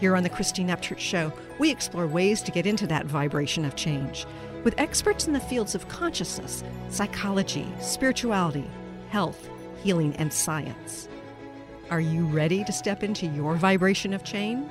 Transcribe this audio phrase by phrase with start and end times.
[0.00, 3.74] Here on the Christine Upchurch Show, we explore ways to get into that vibration of
[3.74, 4.26] change
[4.62, 8.64] with experts in the fields of consciousness, psychology, spirituality,
[9.08, 9.50] health,
[9.82, 11.08] healing, and science.
[11.90, 14.70] Are you ready to step into your vibration of change?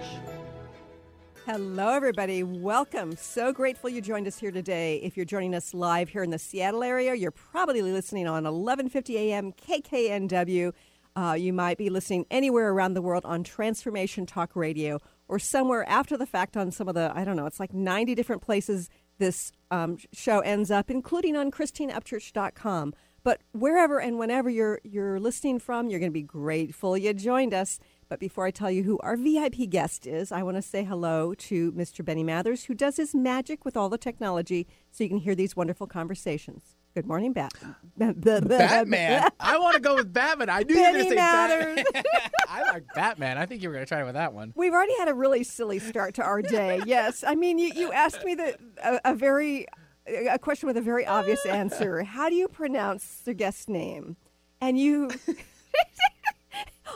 [1.45, 2.43] Hello, everybody.
[2.43, 3.17] Welcome.
[3.17, 5.01] So grateful you joined us here today.
[5.03, 9.17] If you're joining us live here in the Seattle area, you're probably listening on 1150
[9.17, 10.71] AM KKNW.
[11.17, 15.87] Uh, you might be listening anywhere around the world on Transformation Talk Radio or somewhere
[15.89, 18.89] after the fact on some of the, I don't know, it's like 90 different places
[19.17, 22.93] this um, show ends up, including on ChristineUpchurch.com.
[23.23, 27.53] But wherever and whenever you're you're listening from, you're going to be grateful you joined
[27.53, 27.77] us.
[28.07, 31.33] But before I tell you who our VIP guest is, I want to say hello
[31.33, 32.05] to Mr.
[32.05, 35.57] Benny Mathers, who does his magic with all the technology so you can hear these
[35.57, 36.76] wonderful conversations.
[36.97, 37.53] Good morning, Bat.
[37.99, 39.29] Batman.
[39.39, 40.49] I want to go with Batman.
[40.49, 41.83] I knew Benny you were going to say.
[41.85, 41.85] Batman.
[42.49, 43.37] I like Batman.
[43.37, 44.51] I think you were going to try with that one.
[44.55, 46.81] We've already had a really silly start to our day.
[46.87, 49.67] Yes, I mean you, you asked me the a, a very
[50.07, 52.01] a question with a very obvious answer.
[52.01, 54.17] How do you pronounce the guest name?
[54.59, 55.11] And you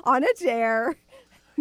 [0.03, 0.95] on a dare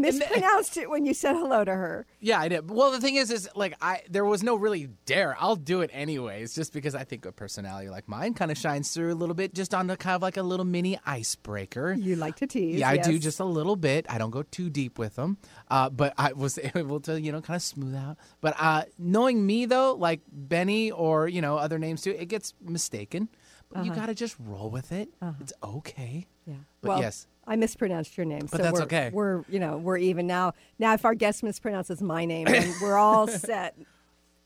[0.00, 2.06] mispronounced it when you said hello to her.
[2.20, 2.70] Yeah, I did.
[2.70, 5.36] Well, the thing is, is like I there was no really dare.
[5.38, 8.92] I'll do it anyways, just because I think a personality like mine kind of shines
[8.92, 11.92] through a little bit, just on the kind of like a little mini icebreaker.
[11.92, 12.80] You like to tease.
[12.80, 14.06] Yeah, I do just a little bit.
[14.08, 15.38] I don't go too deep with them,
[15.70, 18.16] uh, but I was able to, you know, kind of smooth out.
[18.40, 22.54] But uh, knowing me though, like Benny or you know other names too, it gets
[22.60, 23.28] mistaken.
[23.72, 25.10] But you got to just roll with it.
[25.40, 26.26] It's okay.
[26.44, 26.54] Yeah.
[26.82, 27.28] But well, yes.
[27.46, 29.10] I mispronounced your name, But so that's we're, okay.
[29.12, 30.54] We're you know we're even now.
[30.78, 32.46] Now, if our guest mispronounces my name,
[32.82, 33.76] we're all set.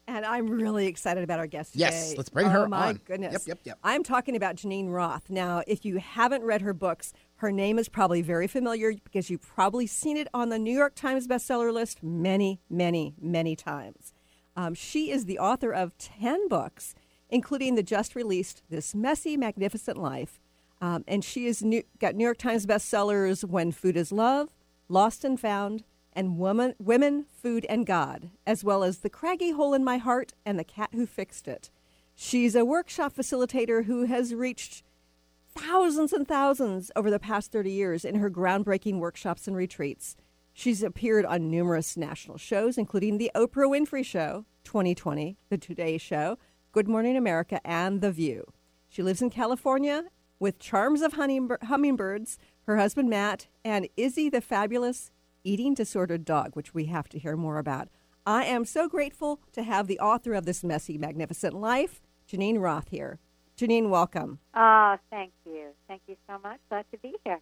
[0.06, 2.16] And I'm really excited about our guest Yes, today.
[2.18, 3.00] let's bring oh, her my on.
[3.06, 3.32] goodness.
[3.32, 3.78] Yep, yep, yep.
[3.82, 5.30] I'm talking about Geneen Roth.
[5.30, 9.40] Now, if you haven't read her books, her name is probably very familiar because you've
[9.40, 14.12] probably seen it on the New York Times bestseller list many, many, many times.
[14.56, 16.94] Um, she is the author of 10 books,
[17.30, 20.38] including the just released This Messy, Magnificent Life.
[20.84, 21.64] Um, and she has
[21.98, 24.50] got New York Times bestsellers When Food is Love,
[24.86, 29.72] Lost and Found, and Woman, Women, Food, and God, as well as The Craggy Hole
[29.72, 31.70] in My Heart and The Cat Who Fixed It.
[32.14, 34.82] She's a workshop facilitator who has reached
[35.54, 40.16] thousands and thousands over the past 30 years in her groundbreaking workshops and retreats.
[40.52, 46.36] She's appeared on numerous national shows, including The Oprah Winfrey Show, 2020, The Today Show,
[46.72, 48.52] Good Morning America, and The View.
[48.90, 50.04] She lives in California
[50.38, 55.10] with charms of hummingbirds, her husband Matt, and Izzy the fabulous
[55.44, 57.88] eating disordered dog, which we have to hear more about.
[58.26, 62.88] I am so grateful to have the author of this messy, magnificent life, Geneen Roth,
[62.88, 63.18] here.
[63.56, 64.38] Geneen, welcome.
[64.54, 65.68] Oh, thank you.
[65.86, 66.58] Thank you so much.
[66.68, 67.40] Glad to be here.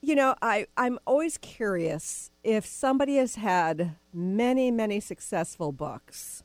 [0.00, 6.42] You know, I, I'm always curious if somebody has had many, many successful books,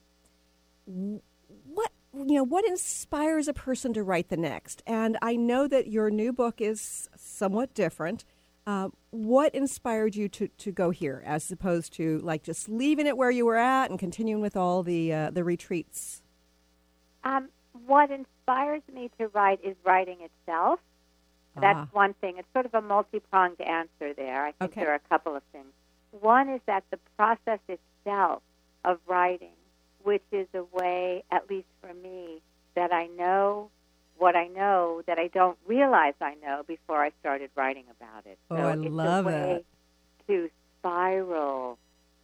[2.17, 4.81] you know, what inspires a person to write the next?
[4.87, 8.23] And I know that your new book is somewhat different.
[8.67, 13.15] Uh, what inspired you to, to go here, as opposed to like just leaving it
[13.17, 16.23] where you were at and continuing with all the uh, the retreats?
[17.23, 17.49] Um,
[17.85, 20.79] what inspires me to write is writing itself.
[21.55, 21.87] That's Ah.
[21.91, 22.37] one thing.
[22.37, 24.45] It's sort of a multi pronged answer there.
[24.45, 24.81] I think Okay.
[24.81, 25.71] there are a couple of things.
[26.11, 28.41] One is that the process itself
[28.83, 29.54] of writing,
[30.05, 32.41] which is a way, at least for me,
[32.75, 33.69] that I know
[34.17, 38.37] what I know that I don't realize I know before I started writing about it.
[38.49, 39.63] Oh, so I it's love a way
[40.27, 40.27] that.
[40.27, 40.49] to
[40.79, 41.77] spiral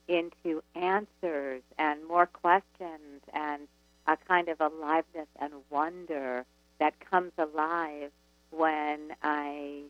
[0.07, 3.67] into answers and more questions and
[4.07, 6.45] a kind of aliveness and wonder
[6.79, 8.11] that comes alive
[8.51, 9.81] when I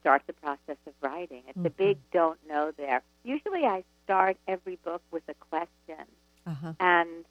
[0.00, 1.42] start the process of writing.
[1.48, 1.68] It's a mm-hmm.
[1.76, 3.02] big don't know there.
[3.24, 6.06] Usually I start every book with a question.
[6.46, 6.72] Uh-huh.
[6.80, 7.24] And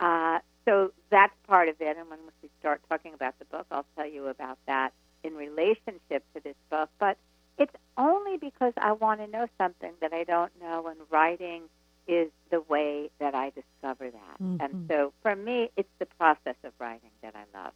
[0.00, 1.96] uh, so that's part of it.
[1.96, 4.92] And when we start talking about the book, I'll tell you about that
[5.24, 6.90] in relationship to this book.
[6.98, 7.16] But
[7.58, 11.62] it's only because I want to know something that I don't know, and writing
[12.06, 14.40] is the way that I discover that.
[14.40, 17.72] And so for me, it's the process of writing that I love.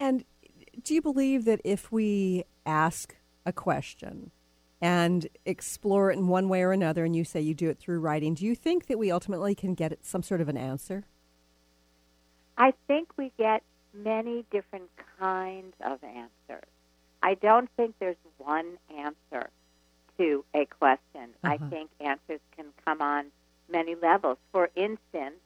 [0.00, 0.24] And
[0.82, 3.14] do you believe that if we ask
[3.46, 4.30] a question
[4.80, 8.00] and explore it in one way or another, and you say you do it through
[8.00, 11.04] writing, do you think that we ultimately can get some sort of an answer?
[12.56, 13.62] I think we get
[13.92, 16.68] many different kinds of answers.
[17.22, 19.50] I don't think there's one answer
[20.18, 21.30] to a question.
[21.42, 21.54] Uh-huh.
[21.54, 23.26] I think answers can come on
[23.70, 24.38] many levels.
[24.52, 25.36] For instance,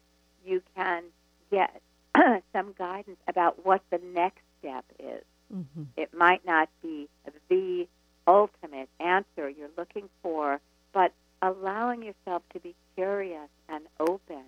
[0.44, 1.04] you can
[1.50, 1.80] get
[2.52, 5.24] some guidance about what the next step is.
[5.54, 5.82] Mm-hmm.
[5.96, 7.08] It might not be
[7.48, 7.86] the
[8.26, 10.60] ultimate answer you're looking for,
[10.92, 11.12] but
[11.42, 14.44] allowing yourself to be curious and open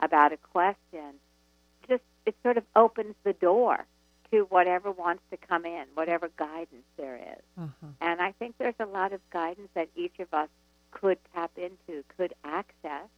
[0.00, 1.14] about a question
[1.88, 3.86] just it sort of opens the door
[4.30, 7.42] to whatever wants to come in, whatever guidance there is.
[7.58, 7.86] Uh-huh.
[8.00, 10.48] And I think there's a lot of guidance that each of us
[10.90, 13.08] could tap into, could access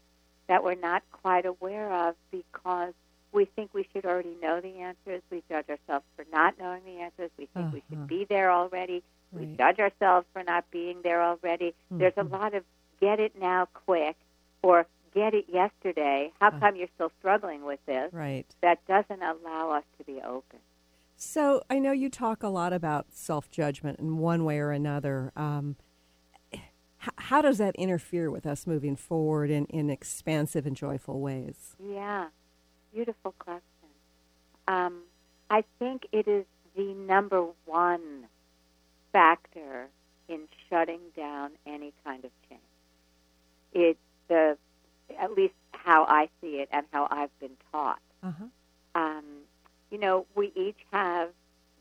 [0.49, 2.93] that we're not quite aware of because
[3.33, 5.23] we think we should already know the answers.
[5.31, 7.31] We judge ourselves for not knowing the answers.
[7.39, 7.75] We think uh-huh.
[7.75, 8.07] we should uh-huh.
[8.07, 9.03] be there already.
[9.33, 9.49] Right.
[9.49, 11.75] We judge ourselves for not being there already.
[11.93, 11.99] Mm-hmm.
[11.99, 12.65] There's a lot of
[13.01, 14.17] get it now quick
[14.63, 16.33] or get it yesterday.
[16.41, 18.13] How uh, come you're still struggling with this?
[18.13, 18.47] Right.
[18.63, 20.61] That doesn't allow us to be open.
[21.17, 25.33] So I know you talk a lot about self judgment in one way or another.
[25.37, 25.77] Um,
[27.17, 31.77] how does that interfere with us moving forward in, in expansive and joyful ways?
[31.83, 32.29] Yeah,
[32.93, 33.63] beautiful question.
[34.67, 35.03] Um,
[35.51, 36.45] I think it is
[36.77, 38.27] the number one
[39.19, 39.88] factor
[40.29, 42.61] in shutting down any kind of change.
[43.73, 43.99] It's
[44.29, 44.56] the,
[45.19, 47.99] at least how I see it and how I've been taught.
[48.23, 48.44] Uh-huh.
[48.94, 49.25] Um,
[49.91, 51.31] you know, we each have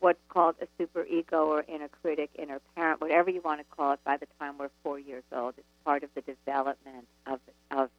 [0.00, 3.92] what's called a super ego or inner critic, inner parent, whatever you want to call
[3.92, 5.54] it, by the time we're four years old.
[5.58, 7.38] It's part of the development of,
[7.70, 7.90] of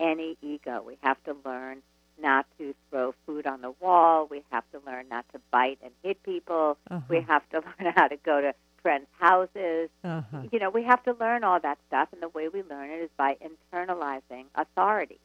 [0.00, 0.82] any ego.
[0.84, 1.82] We have to learn
[2.20, 4.26] not to throw food on the wall.
[4.28, 6.78] We have to learn not to bite and hit people.
[6.90, 7.00] Uh-huh.
[7.08, 9.90] We have to learn how to go to friends' houses.
[10.04, 10.42] Uh-huh.
[10.50, 13.02] You know, we have to learn all that stuff, and the way we learn it
[13.02, 15.20] is by internalizing authority.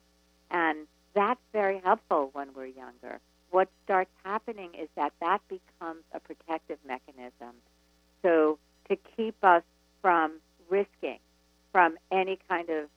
[0.51, 3.19] And that's very helpful when we're younger
[3.53, 7.53] what starts happening is that that becomes a protective mechanism.
[8.23, 8.57] So
[8.89, 9.61] to keep us
[10.01, 10.39] from
[10.69, 11.19] risking,
[11.71, 12.89] from any kind of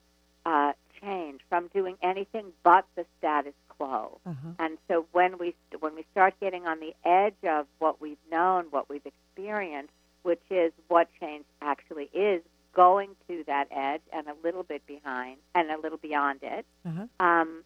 [0.47, 4.19] uh, change, from doing anything but the status quo.
[4.25, 4.49] Uh-huh.
[4.57, 8.65] And so when we when we start getting on the edge of what we've known,
[8.71, 9.93] what we've experienced,
[10.27, 12.41] which is what change actually is,
[12.73, 16.65] going to that edge and a little bit behind and a little beyond it.
[16.85, 17.05] Uh-huh.
[17.25, 17.63] Um,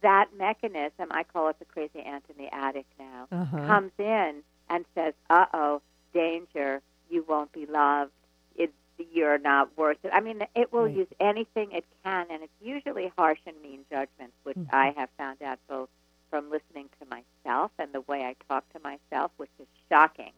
[0.00, 3.66] that mechanism, I call it the crazy ant in the attic now, uh-huh.
[3.66, 4.36] comes in
[4.70, 5.82] and says, "Uh oh,
[6.14, 6.80] danger!
[7.10, 8.12] You won't be loved.
[8.54, 8.72] It,
[9.12, 10.96] you're not worth it." I mean, it will right.
[10.96, 14.74] use anything it can, and it's usually harsh and mean judgments, which mm-hmm.
[14.74, 15.88] I have found out both
[16.30, 20.32] from listening to myself and the way I talk to myself, which is shocking,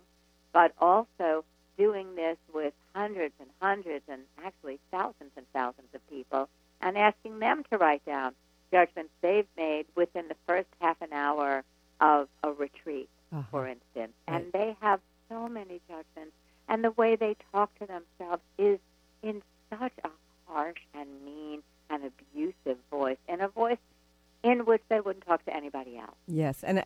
[0.53, 1.45] but also
[1.79, 6.49] doing this with hundreds and hundreds and actually thousands and thousands of people
[6.81, 8.35] and asking them to write down
[8.71, 11.63] judgments they've made within the first half an hour
[12.01, 13.43] of a retreat, uh-huh.
[13.51, 14.13] for instance.
[14.29, 14.43] Right.
[14.43, 16.35] And they have so many judgments.
[16.69, 18.79] And the way they talk to themselves is
[19.23, 20.09] in such a
[20.47, 23.79] harsh and mean and abusive voice, in a voice
[24.43, 26.17] in which they wouldn't talk to anybody else.
[26.27, 26.83] Yes, and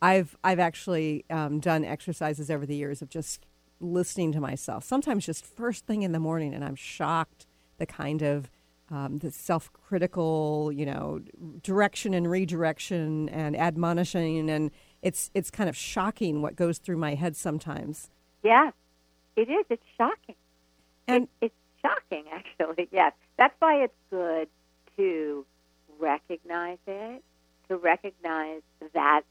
[0.00, 3.46] I've I've actually um, done exercises over the years of just
[3.80, 4.84] listening to myself.
[4.84, 7.46] Sometimes just first thing in the morning, and I'm shocked
[7.78, 8.50] the kind of
[8.90, 11.20] um, the self-critical, you know,
[11.62, 14.70] direction and redirection and admonishing, and
[15.02, 18.08] it's it's kind of shocking what goes through my head sometimes.
[18.42, 18.70] Yeah,
[19.36, 19.66] it is.
[19.68, 20.36] It's shocking.
[21.06, 22.88] And it, it's shocking, actually.
[22.92, 24.48] Yes, that's why it's good
[24.96, 25.44] to
[25.98, 27.22] recognize it,
[27.68, 28.62] to recognize
[28.94, 29.22] that,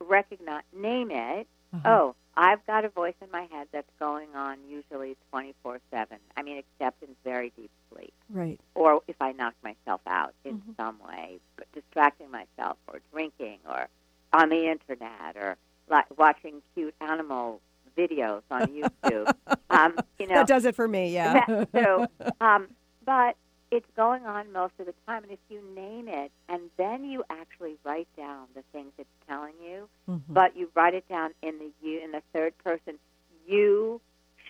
[0.00, 1.46] recognize, name it.
[1.74, 1.88] Uh-huh.
[1.88, 6.18] Oh, I've got a voice in my head that's going on usually 24 7.
[6.36, 8.12] I mean, except in very deep sleep.
[8.30, 8.60] Right.
[8.74, 10.72] Or if I knock myself out in mm-hmm.
[10.76, 13.88] some way, but distracting myself or drinking or
[14.32, 15.56] on the internet or
[15.88, 17.60] like watching cute animal
[17.96, 18.66] videos on
[19.04, 19.32] YouTube.
[19.70, 21.64] um, you know, that does it for me, yeah.
[21.74, 22.06] so,
[22.40, 22.68] um,
[23.04, 23.36] but
[23.70, 25.24] it's going on most of the time.
[25.24, 29.54] And if you name it and then you actually write down the things it's telling
[29.62, 30.32] you, mm-hmm.
[30.32, 32.98] but you write it down in the you in the third person,
[33.46, 34.00] you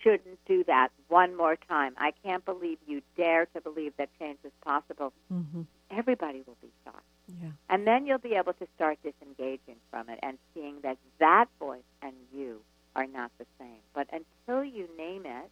[0.03, 1.95] shouldn't do that one more time.
[1.97, 5.13] I can't believe you dare to believe that change is possible.
[5.33, 5.63] Mm-hmm.
[5.91, 7.03] Everybody will be shocked.
[7.43, 7.51] Yeah.
[7.69, 11.83] And then you'll be able to start disengaging from it and seeing that that voice
[12.03, 12.61] and you
[12.95, 13.81] are not the same.
[13.95, 15.51] But until you name it,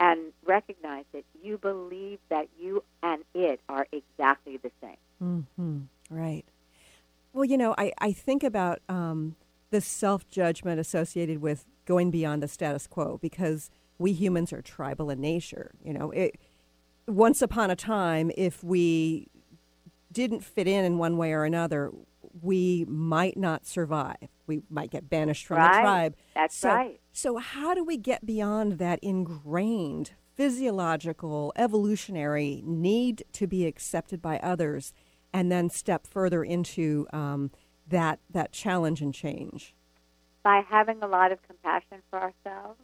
[0.00, 4.96] and recognize it, you believe that you and it are exactly the same.
[5.22, 5.78] Mm-hmm.
[6.08, 6.44] Right.
[7.32, 9.36] Well, you know, I, I think about um,
[9.70, 15.10] the self judgment associated with going beyond the status quo because we humans are tribal
[15.10, 15.72] in nature.
[15.84, 16.40] You know, it,
[17.06, 19.28] once upon a time, if we
[20.10, 21.92] didn't fit in in one way or another,
[22.42, 24.28] we might not survive.
[24.46, 25.72] We might get banished from right.
[25.72, 26.16] the tribe.
[26.34, 27.00] That's so, right.
[27.22, 34.38] So, how do we get beyond that ingrained physiological, evolutionary need to be accepted by
[34.38, 34.94] others,
[35.30, 37.50] and then step further into um,
[37.86, 39.74] that that challenge and change?
[40.42, 42.80] By having a lot of compassion for ourselves,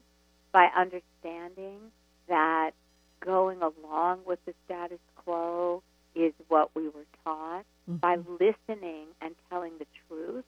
[0.52, 1.90] by understanding
[2.28, 2.72] that
[3.20, 5.82] going along with the status quo
[6.14, 7.96] is what we were taught, mm-hmm.
[7.96, 10.44] by listening and telling the truth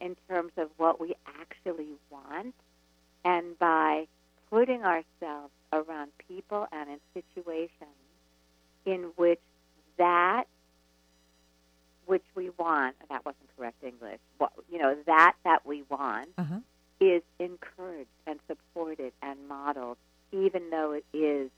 [0.00, 2.56] in terms of what we actually want,
[3.24, 4.06] and by
[4.50, 7.70] putting ourselves around people and in situations
[8.84, 9.40] in which
[9.98, 10.44] that
[12.06, 16.58] which we want that wasn't correct english what, you know that that we want uh-huh.
[17.00, 19.96] is encouraged and supported and modeled
[20.32, 21.50] even though it is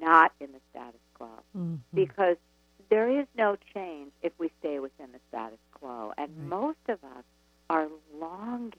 [0.00, 1.76] not in the status quo mm-hmm.
[1.94, 2.36] because
[2.90, 6.48] there is no change if we stay within the status quo and right.
[6.48, 7.24] most of us
[7.70, 7.88] are
[8.18, 8.72] longing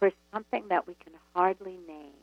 [0.00, 2.14] for something that we can hardly name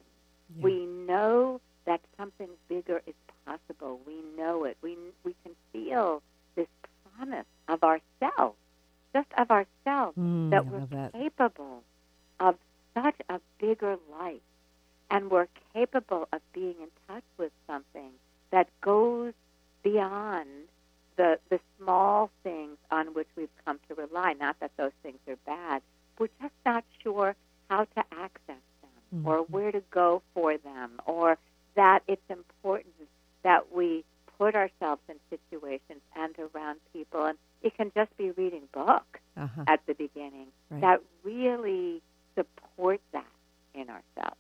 [0.56, 0.64] yeah.
[0.64, 3.16] we know that something bigger is
[3.46, 4.00] possible.
[4.06, 4.78] We know it.
[4.82, 6.22] We, we can feel
[6.56, 6.68] this
[7.16, 8.58] promise of ourselves,
[9.14, 11.14] just of ourselves, mm, that I we're that.
[11.14, 11.84] capable
[12.40, 12.56] of
[12.94, 14.42] such a bigger life.
[15.10, 18.12] And we're capable of being in touch with something
[18.52, 19.34] that goes
[19.82, 20.48] beyond
[21.16, 24.34] the, the small things on which we've come to rely.
[24.34, 25.82] Not that those things are bad.
[26.20, 27.38] We're just not sure
[27.70, 29.28] how to access them mm-hmm.
[29.28, 31.38] or where to go for them or
[31.76, 32.94] that it's important
[33.44, 34.04] that we
[34.38, 39.64] put ourselves in situations and around people, and it can just be reading books uh-huh.
[39.68, 40.82] at the beginning right.
[40.82, 42.02] that really
[42.36, 43.26] support that
[43.74, 44.38] in ourselves.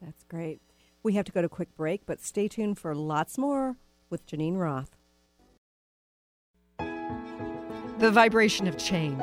[0.00, 0.60] That's great.
[1.02, 3.76] We have to go to a quick break, but stay tuned for lots more
[4.10, 4.90] with Geneen Roth.
[7.98, 9.22] The vibration of change,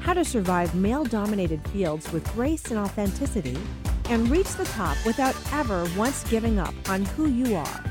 [0.00, 3.58] how to survive male dominated fields with grace and authenticity,
[4.08, 7.84] and reach the top without ever once giving up on who you are.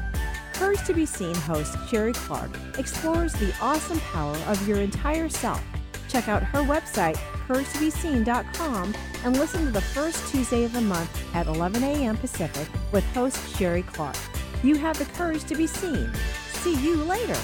[0.53, 5.63] Courage to be Seen host Sherry Clark explores the awesome power of your entire self.
[6.09, 11.47] Check out her website, couragetobeseen.com, and listen to the first Tuesday of the month at
[11.47, 12.17] 11 a.m.
[12.17, 14.17] Pacific with host Sherry Clark.
[14.63, 16.11] You have the courage to be seen.
[16.53, 17.37] See you later.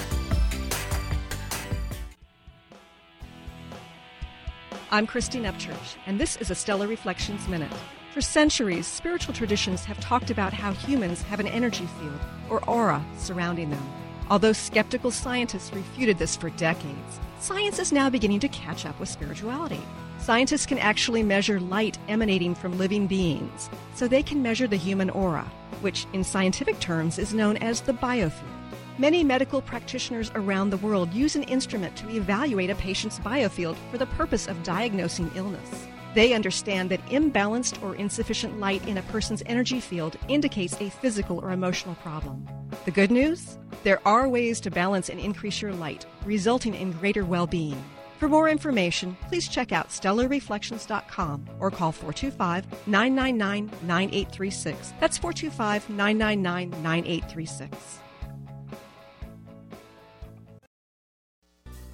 [4.90, 7.72] I'm Christine Upchurch, and this is a Stellar Reflections Minute.
[8.12, 13.04] For centuries, spiritual traditions have talked about how humans have an energy field, or aura,
[13.16, 13.92] surrounding them.
[14.30, 19.08] Although skeptical scientists refuted this for decades, science is now beginning to catch up with
[19.08, 19.80] spirituality.
[20.18, 25.10] Scientists can actually measure light emanating from living beings, so they can measure the human
[25.10, 25.50] aura,
[25.80, 28.63] which in scientific terms is known as the biofield.
[28.96, 33.98] Many medical practitioners around the world use an instrument to evaluate a patient's biofield for
[33.98, 35.88] the purpose of diagnosing illness.
[36.14, 41.40] They understand that imbalanced or insufficient light in a person's energy field indicates a physical
[41.40, 42.46] or emotional problem.
[42.84, 43.58] The good news?
[43.82, 47.82] There are ways to balance and increase your light, resulting in greater well being.
[48.18, 54.94] For more information, please check out stellarreflections.com or call 425 999 9836.
[55.00, 58.03] That's 425 999 9836.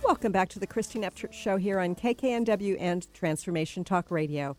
[0.04, 4.56] Welcome back to the Christine Upchurch Show here on KKNW and Transformation Talk Radio.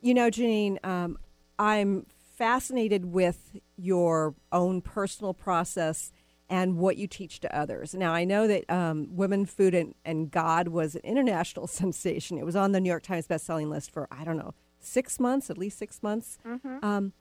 [0.00, 1.18] You know, Geneen, um,
[1.58, 2.06] I'm
[2.36, 6.12] fascinated with your own personal process
[6.48, 7.94] and what you teach to others.
[7.94, 12.38] Now, I know that um, Women, Food, and, and God was an international sensation.
[12.38, 15.50] It was on the New York Times bestselling list for, I don't know, six months,
[15.50, 16.38] at least six months.
[16.46, 16.84] Mm-hmm.
[16.84, 17.12] Um,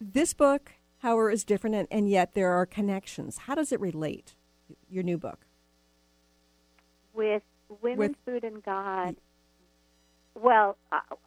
[0.00, 3.38] this book, however, is different, and, and yet there are connections.
[3.38, 4.34] How does it relate,
[4.88, 5.46] your new book?
[7.14, 7.42] With
[7.82, 9.16] Women, With, Food, and God,
[10.34, 10.76] well,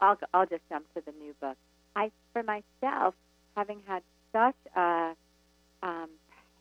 [0.00, 1.56] I'll, I'll just jump to the new book.
[1.96, 3.14] I, for myself,
[3.56, 5.12] having had such a
[5.82, 6.08] um,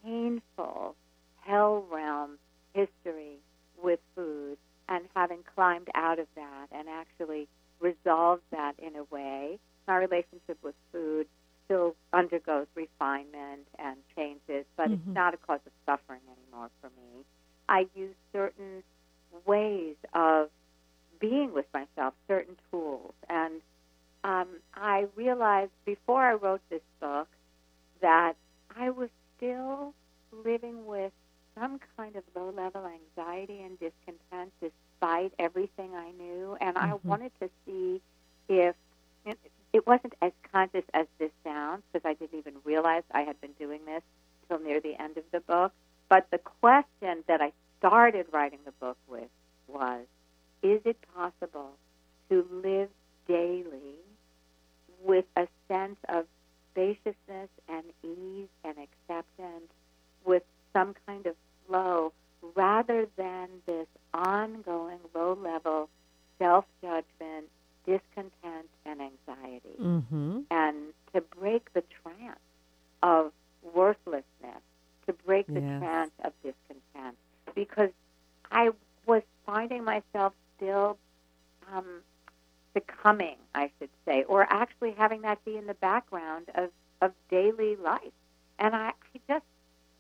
[0.03, 0.95] painful
[1.41, 2.37] hell realm
[2.73, 3.37] history
[3.81, 4.57] with food,
[4.89, 7.47] and having climbed out of that and actually
[7.79, 11.27] resolved that in a way, my relationship with food
[11.65, 14.93] still undergoes refinement and changes, but mm-hmm.
[14.93, 17.23] it's not a cause of suffering anymore for me.
[17.69, 18.83] I use certain
[19.45, 20.49] ways of
[21.19, 23.13] being with myself, certain tools.
[23.29, 23.61] And
[24.23, 27.27] um, I realized before I wrote this book
[28.01, 28.35] that
[28.77, 29.93] I was still
[30.43, 31.11] living with
[31.55, 36.57] some kind of low level anxiety and discontent despite everything I knew.
[36.59, 36.93] And mm-hmm.
[36.93, 38.01] I wanted to see
[38.49, 38.75] if
[39.73, 43.53] it wasn't as conscious as this sounds because I didn't even realize I had been
[43.59, 44.03] doing this
[44.47, 45.73] till near the end of the book.
[46.09, 47.51] But the question that I
[47.83, 49.29] started writing the book with
[49.67, 50.05] was
[50.61, 51.71] is it possible
[52.29, 52.89] to live
[53.27, 53.97] daily
[55.03, 56.25] with a sense of
[56.71, 59.69] spaciousness and ease and acceptance
[60.25, 61.35] with some kind of
[61.67, 62.13] flow
[62.55, 65.89] rather than this ongoing low level
[66.39, 67.47] self judgment,
[67.85, 69.77] discontent, and anxiety?
[69.79, 70.39] Mm-hmm.
[70.51, 70.75] And
[71.13, 72.39] to break the trance
[73.01, 73.31] of
[73.75, 74.63] worthlessness,
[75.05, 75.81] to break the yes.
[75.81, 77.17] trance of discontent.
[77.55, 77.89] Because
[78.51, 78.71] I
[79.05, 80.97] was finding myself still
[81.71, 82.01] um,
[82.73, 86.69] becoming, I should say, or actually having that be in the background of,
[87.01, 88.01] of daily life.
[88.59, 89.45] And I, I just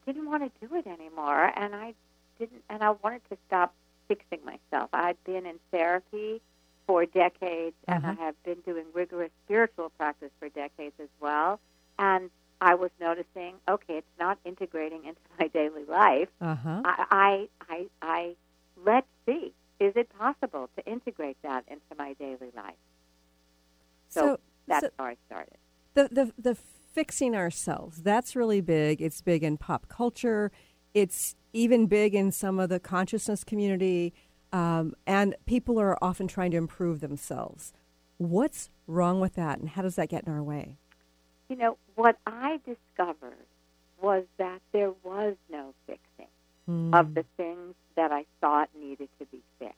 [0.05, 1.51] didn't want to do it anymore.
[1.55, 1.93] And I
[2.39, 3.73] didn't, and I wanted to stop
[4.07, 4.89] fixing myself.
[4.93, 6.41] I'd been in therapy
[6.85, 7.99] for decades, uh-huh.
[8.03, 11.59] and I have been doing rigorous spiritual practice for decades as well.
[11.97, 12.29] And
[12.63, 16.29] I was noticing, okay, it's not integrating into my daily life.
[16.39, 16.81] Uh-huh.
[16.85, 18.35] I, I, I, I
[18.83, 22.75] let's see is it possible to integrate that into my daily life?
[24.07, 25.57] So, so that's so how I started.
[25.93, 26.57] The, the, the
[26.93, 29.01] fixing ourselves, that's really big.
[29.01, 30.51] It's big in pop culture.
[30.93, 34.13] It's even big in some of the consciousness community.
[34.53, 37.73] Um, and people are often trying to improve themselves.
[38.17, 40.77] What's wrong with that, and how does that get in our way?
[41.49, 43.45] You know, what I discovered
[44.01, 46.27] was that there was no fixing
[46.69, 46.93] mm.
[46.93, 49.75] of the things that I thought needed to be fixed.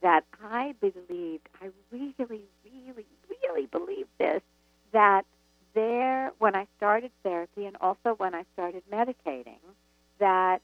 [0.00, 2.14] That I believed, I really,
[2.64, 4.42] really, really believed this,
[4.92, 5.24] that
[5.74, 9.58] there, when I started therapy and also when I started meditating,
[10.18, 10.60] that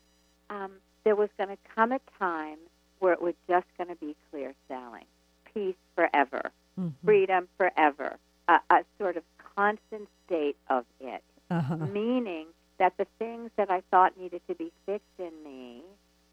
[0.50, 0.72] um,
[1.04, 2.58] there was going to come a time
[3.00, 5.04] where it was just going to be clear sailing,
[5.52, 6.88] peace forever, mm-hmm.
[7.04, 8.16] freedom forever,
[8.48, 9.22] a, a, sort of
[9.56, 11.76] constant state of it, uh-huh.
[11.76, 12.46] meaning
[12.78, 15.82] that the things that I thought needed to be fixed in me,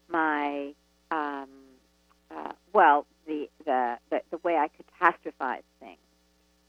[0.08, 0.72] my
[1.10, 1.48] um,
[2.30, 5.98] uh, well, the, the the the way I catastrophize things,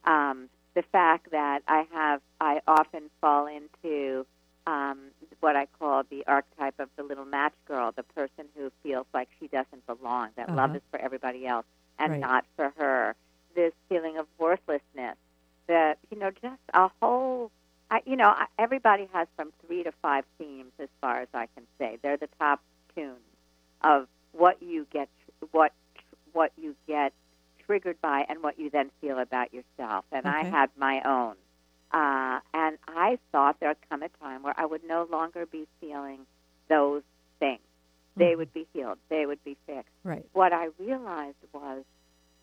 [0.05, 4.25] um, the fact that I have I often fall into
[4.67, 4.99] um,
[5.39, 9.29] what I call the archetype of the little match girl, the person who feels like
[9.39, 10.55] she doesn't belong, that uh-huh.
[10.55, 11.65] love is for everybody else
[11.99, 12.19] and right.
[12.19, 13.15] not for her.
[13.55, 15.15] This feeling of worthlessness,
[15.67, 17.51] that you know, just a whole
[17.93, 21.63] I, you know, everybody has from three to five themes, as far as I can
[21.77, 21.99] say.
[22.01, 22.59] They're the top
[22.95, 23.19] tunes
[23.83, 25.09] of what you get,
[25.51, 25.73] what
[26.31, 27.13] what you get
[27.67, 30.05] triggered by, and what you then feel about yourself.
[30.11, 30.35] And okay.
[30.35, 31.35] I had my own,
[31.91, 36.21] uh, and I thought there'd come a time where I would no longer be feeling
[36.69, 37.03] those
[37.39, 37.59] things.
[37.59, 38.19] Mm-hmm.
[38.21, 38.97] They would be healed.
[39.09, 39.91] They would be fixed.
[40.03, 40.25] Right.
[40.33, 41.83] What I realized was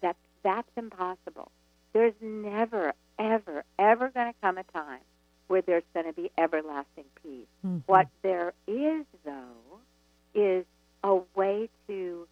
[0.01, 1.51] that that's impossible.
[1.93, 5.01] There's never, ever, ever going to come a time
[5.47, 7.47] where there's going to be everlasting peace.
[7.65, 7.79] Mm-hmm.
[7.87, 9.81] What there is, though,
[10.35, 10.65] is
[11.05, 12.27] a way to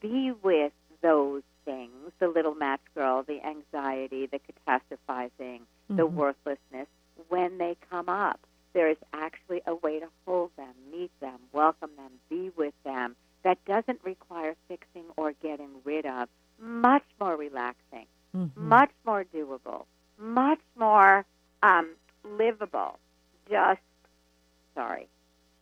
[0.00, 5.96] be with those things the little match girl, the anxiety, the catastrophizing, mm-hmm.
[5.96, 6.88] the worthlessness
[7.28, 8.40] when they come up.
[8.74, 13.16] There is actually a way to hold them, meet them, welcome them, be with them
[13.44, 16.28] that doesn't require fixing or getting rid of.
[16.60, 18.68] Much more relaxing, mm-hmm.
[18.68, 19.84] much more doable,
[20.18, 21.24] much more
[21.62, 22.98] um, livable.
[23.50, 23.80] Just
[24.74, 25.08] sorry.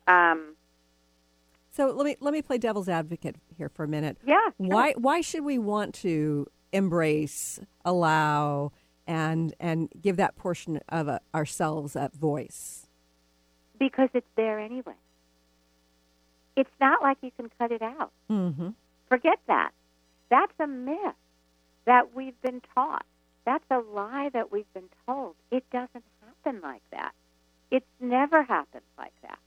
[0.08, 0.56] Um,
[1.72, 4.16] so let me let me play devil's advocate here for a minute.
[4.26, 4.36] Yeah.
[4.44, 4.68] sure.
[4.68, 8.72] Why why should we want to embrace, allow,
[9.06, 12.86] and and give that portion of uh, ourselves a voice?
[13.78, 14.94] Because it's there anyway.
[16.56, 18.10] It's not like you can cut it out.
[18.30, 18.70] Mm-hmm.
[19.10, 19.72] Forget that.
[20.30, 21.14] That's a myth
[21.84, 23.04] that we've been taught.
[23.46, 25.36] That's a lie that we've been told.
[25.50, 27.12] It doesn't happen like that.
[27.70, 29.38] It's never happened like that.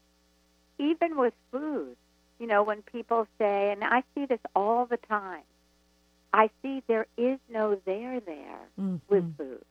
[0.78, 1.96] Even with food,
[2.38, 5.42] you know, when people say, and I see this all the time,
[6.32, 8.96] I see there is no there there Mm-hmm.
[9.14, 9.62] with food.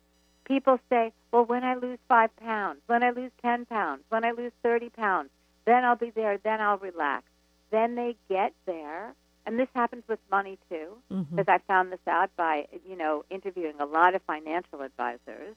[0.45, 4.31] People say, well, when I lose five pounds, when I lose 10 pounds, when I
[4.31, 5.29] lose 30 pounds,
[5.65, 7.23] then I'll be there, then I'll relax.
[7.71, 9.13] Then they get there,
[9.49, 11.27] and this happens with money too, Mhm.
[11.31, 15.55] because I found this out by, you know, interviewing a lot of financial advisors.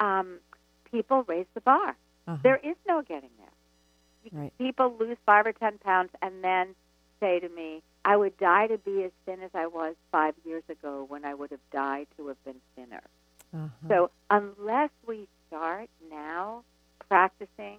[0.00, 0.40] Um,
[0.90, 1.90] people raise the bar.
[2.26, 2.36] Uh-huh.
[2.42, 4.40] There is no getting there.
[4.40, 4.58] Right.
[4.58, 6.74] People lose five or 10 pounds and then
[7.20, 10.64] say to me, I would die to be as thin as I was five years
[10.68, 13.04] ago when I would have died to have been thinner.
[13.54, 13.68] Uh-huh.
[13.88, 16.64] So unless we start now
[17.08, 17.78] practicing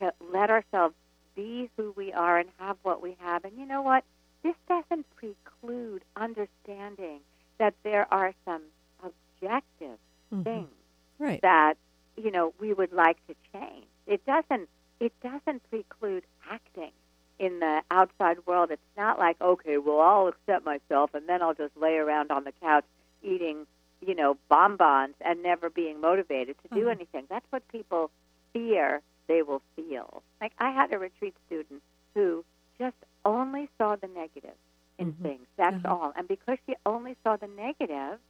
[0.00, 0.96] to let ourselves
[1.36, 4.02] be who we are and have what we have, and you know what?
[4.42, 7.20] This doesn't preclude understanding
[7.58, 8.62] that there are some
[9.02, 9.98] objective
[10.32, 10.44] Mhm.
[10.44, 10.74] things
[11.18, 11.40] Right.
[11.42, 11.76] that
[12.16, 13.86] you know we would like to change.
[14.06, 14.68] It doesn't.
[15.00, 16.92] It doesn't preclude acting
[17.38, 18.70] in the outside world.
[18.70, 22.44] It's not like okay, well, I'll accept myself and then I'll just lay around on
[22.44, 22.84] the couch
[23.22, 23.66] eating,
[24.00, 26.90] you know, bonbons and never being motivated to do Mhm.
[26.90, 27.26] anything.
[27.28, 28.10] That's what people
[28.52, 30.22] fear they will feel.
[30.40, 31.82] Like I had a retreat student
[32.14, 32.44] who
[32.78, 34.56] just only saw the negative
[34.98, 35.22] in Mhm.
[35.22, 35.46] things.
[35.56, 35.94] That's Uh-huh.
[35.94, 36.12] all.
[36.16, 38.20] And because she only saw the negative,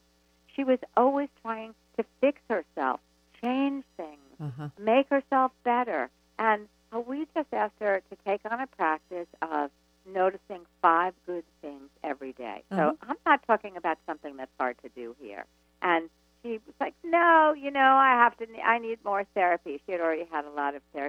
[0.55, 3.01] she was always trying to fix herself,
[3.43, 4.69] change things, Uh-huh.
[4.79, 6.11] make herself better.
[6.39, 9.71] And uh, we just asked her to take on a practice of
[10.05, 12.63] noticing five good things every day.
[12.71, 12.91] Uh-huh.
[12.93, 15.47] So I'm not talking about something that's hard to do here.
[15.81, 16.11] And
[16.43, 18.47] she was like, "No, you know, I have to.
[18.65, 21.02] I need more therapy." She had already had a lot of therapy.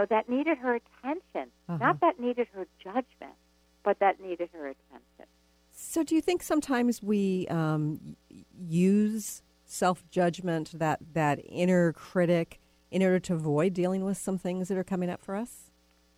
[0.00, 1.78] Know, that needed her attention, Uh-huh.
[1.78, 3.36] not that needed her judgment,
[3.82, 5.26] but that needed her attention.
[5.72, 8.16] So, do you think sometimes we um,
[8.58, 12.58] use self judgment, that that inner critic,
[12.90, 15.70] in order to avoid dealing with some things that are coming up for us?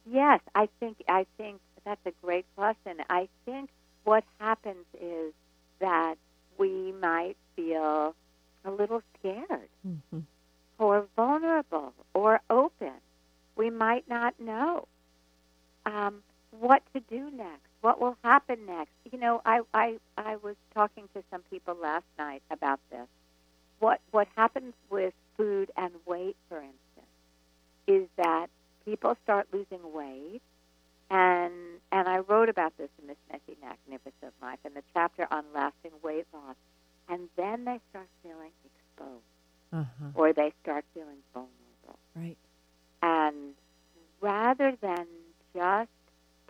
[0.07, 2.97] Yes, I think I think that's a great question.
[3.11, 3.71] I think
[4.05, 5.33] what happens is
[5.81, 6.17] that
[6.59, 8.15] we might feel
[8.65, 10.21] a little scared Mm-hmm.
[10.79, 12.93] or vulnerable or open.
[13.57, 14.87] We might not know
[15.87, 16.23] um,
[16.59, 17.61] what to do next.
[17.81, 18.93] What will happen next?
[19.11, 23.07] You know, I, I I was talking to some people last night about this.
[23.81, 27.13] What what happens with food and weight, for instance,
[27.89, 28.47] is that
[28.85, 30.41] people start losing weight,
[31.11, 31.53] and
[31.91, 35.93] and I wrote about this in this messy magnificent life in the chapter on lasting
[36.03, 36.57] weight loss,
[37.09, 39.25] and then they start feeling exposed
[39.73, 40.11] Uh-huh.
[40.15, 41.99] or they start feeling vulnerable.
[42.15, 42.39] Right.
[43.03, 43.55] And
[44.21, 45.07] rather than
[45.55, 45.91] just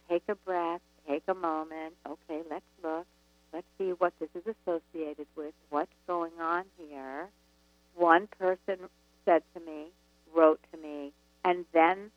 [0.08, 3.06] take a breath, take a moment, okay, let's look,
[3.52, 7.28] let's see what this is associated with, what's going on here.
[7.94, 8.76] One person
[9.24, 9.86] said to me,
[10.34, 11.12] wrote to me,
[11.44, 12.10] and then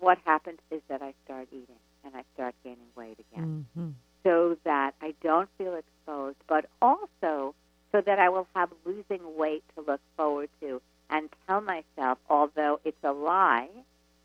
[0.00, 3.90] what happens is that I start eating and I start gaining weight again Mm-hmm.
[4.24, 7.54] so that I don't feel exposed, but also
[7.92, 12.80] so that I will have losing weight to look forward to and tell myself, although
[12.84, 13.68] it's a lie,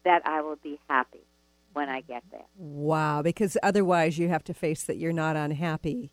[0.03, 1.25] that I will be happy
[1.73, 2.45] when I get there.
[2.57, 6.11] Wow, because otherwise you have to face that you're not unhappy.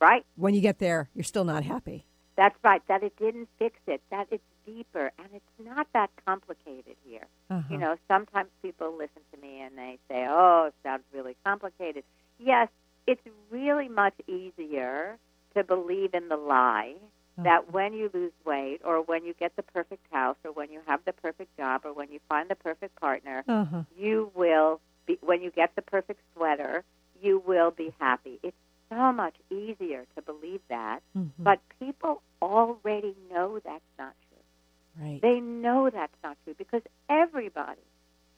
[0.00, 0.24] Right?
[0.36, 2.06] When you get there, you're still not happy.
[2.36, 2.80] That's right.
[2.86, 4.00] That it didn't fix it.
[4.10, 7.26] That it's deeper, and it's not that complicated here.
[7.50, 7.62] Uh-huh.
[7.68, 12.04] You know, sometimes people listen to me and they say, "Oh, it sounds really complicated."
[12.38, 12.68] Yes,
[13.08, 15.18] it's really much easier
[15.56, 16.94] to believe in the lie
[17.44, 20.80] that when you lose weight or when you get the perfect house or when you
[20.86, 23.82] have the perfect job or when you find the perfect partner, Uh-huh.
[23.96, 26.84] you will be when you get the perfect sweater,
[27.22, 28.38] you will be happy.
[28.42, 28.56] It's
[28.90, 31.30] so much easier to believe that, Mhm.
[31.38, 35.02] but people already know that's not true.
[35.04, 35.20] Right.
[35.22, 37.82] They know that's not true because everybody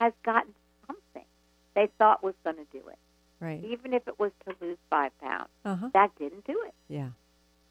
[0.00, 0.54] has gotten
[0.86, 1.24] something
[1.74, 2.98] they thought was going to do it.
[3.40, 3.62] Right.
[3.64, 5.88] Even if it was to lose five pounds, Uh-huh.
[5.94, 6.74] that didn't do it.
[6.88, 7.10] Yeah.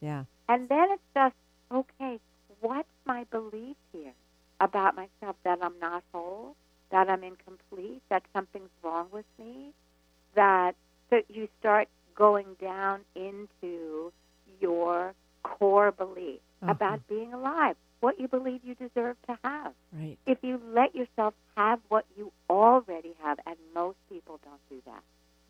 [0.01, 0.23] Yeah.
[0.47, 1.35] And then it's just,
[1.71, 2.19] okay,
[2.61, 4.13] what's my belief here
[4.59, 5.35] about myself?
[5.43, 6.55] That I'm not whole,
[6.91, 9.73] that I'm incomplete, that something's wrong with me,
[10.35, 10.75] that,
[11.11, 14.11] that you start going down into
[14.61, 16.71] your core belief Uh-huh.
[16.71, 19.73] about being alive, what you believe you deserve to have.
[19.93, 20.17] Right.
[20.25, 25.03] If you let yourself have what you already have, and most people don't do that,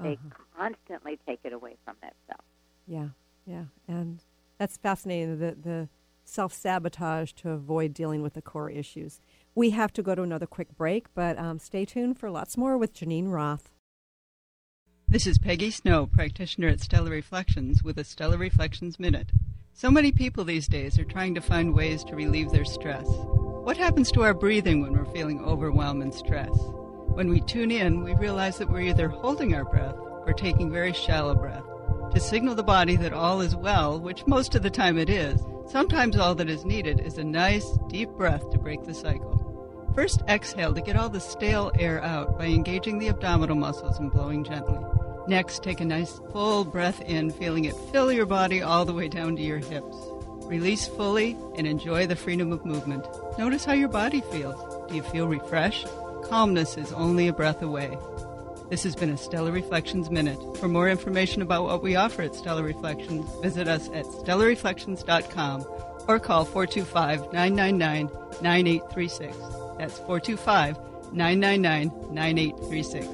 [0.04, 0.44] they Uh-huh.
[0.56, 2.48] constantly take it away from themselves.
[2.88, 3.10] Yeah.
[3.46, 3.66] Yeah.
[3.88, 4.24] And
[4.60, 5.40] that's fascinating.
[5.40, 5.90] The the
[6.26, 9.20] self sabotage to avoid dealing with the core issues.
[9.56, 12.78] We have to go to another quick break, but um, stay tuned for lots more
[12.78, 13.72] with Geneen Roth.
[15.08, 19.32] This is Peggy Snow, practitioner at Stellar Reflections, with a Stellar Reflections Minute.
[19.74, 23.08] So many people these days are trying to find ways to relieve their stress.
[23.08, 26.52] What happens to our breathing when we're feeling overwhelm and stress?
[27.08, 30.94] When we tune in, we realize that we're either holding our breath or taking very
[30.94, 31.64] shallow breath
[32.14, 35.42] to signal the body that all is well, which most of the time it is.
[35.68, 39.36] Sometimes all that is needed is a nice, deep breath to break the cycle.
[39.94, 44.12] First, exhale to get all the stale air out by engaging the abdominal muscles and
[44.12, 44.80] blowing gently.
[45.28, 49.08] Next, take a nice full breath in, feeling it fill your body all the way
[49.08, 49.98] down to your hips.
[50.46, 53.06] Release fully and enjoy the freedom of movement.
[53.38, 54.88] Notice how your body feels.
[54.88, 55.88] Do you feel refreshed?
[56.24, 57.96] Calmness is only a breath away.
[58.70, 60.40] This has been a Stellar Reflections Minute.
[60.58, 65.66] For more information about what we offer at Stellar Reflections, visit us at stellarreflections.com
[66.08, 68.10] or call 425 999
[68.44, 69.36] 9836.
[69.80, 70.78] That's 425
[71.12, 73.08] 999 9836.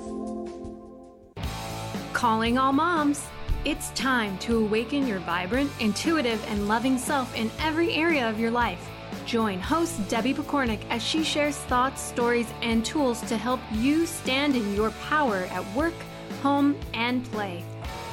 [2.11, 3.25] Calling all moms.
[3.63, 8.51] It's time to awaken your vibrant, intuitive, and loving self in every area of your
[8.51, 8.89] life.
[9.25, 14.55] Join host Debbie Pokornik as she shares thoughts, stories, and tools to help you stand
[14.55, 15.95] in your power at work,
[16.43, 17.63] home, and play.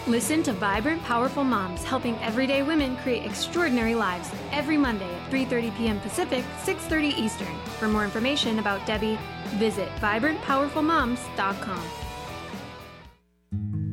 [0.06, 5.76] Listen to Vibrant Powerful Moms helping everyday women create extraordinary lives every Monday at 3:30
[5.76, 6.00] p.m.
[6.00, 7.54] Pacific, 6:30 Eastern.
[7.78, 9.18] For more information about Debbie,
[9.58, 11.82] visit vibrantpowerfulmoms.com.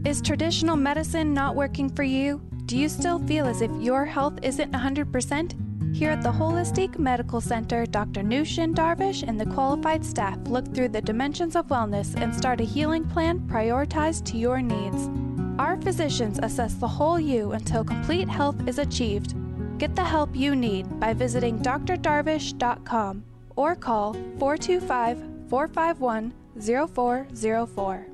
[0.06, 2.42] Is traditional medicine not working for you?
[2.66, 5.69] Do you still feel as if your health isn't 100%?
[5.94, 8.22] Here at the Holistic Medical Center, Dr.
[8.22, 12.64] Nushin Darvish and the qualified staff look through the dimensions of wellness and start a
[12.64, 15.10] healing plan prioritized to your needs.
[15.60, 19.36] Our physicians assess the whole you until complete health is achieved.
[19.78, 23.24] Get the help you need by visiting drdarvish.com
[23.56, 25.18] or call 425
[25.50, 28.06] 451 0404.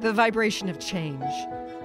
[0.00, 1.22] The vibration of change,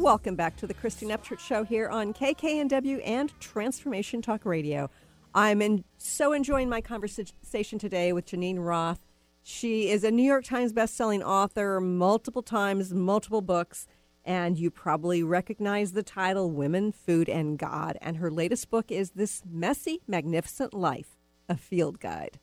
[0.00, 4.88] Welcome back to the Christine Upchurch Show here on KKNW and Transformation Talk Radio.
[5.34, 9.04] I'm in, so enjoying my conversation today with Geneen Roth.
[9.42, 13.86] She is a New York Times bestselling author, multiple times, multiple books,
[14.24, 17.98] and you probably recognize the title Women, Food, and God.
[18.00, 22.40] And her latest book is This Messy, Magnificent Life, a Field Guide.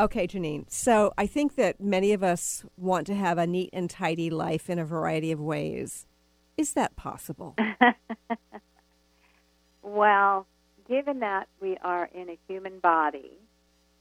[0.00, 0.68] Okay, Geneen.
[0.68, 4.68] So I think that many of us want to have a neat and tidy life
[4.68, 6.04] in a variety of ways.
[6.58, 7.54] Is that possible?
[9.82, 10.44] well,
[10.88, 13.30] given that we are in a human body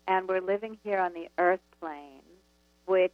[0.08, 2.24] and we're living here on the earth plane,
[2.88, 3.14] which,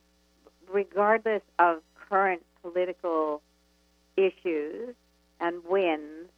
[0.72, 3.42] regardless of current political
[4.16, 4.96] issues
[5.42, 6.30] and winds,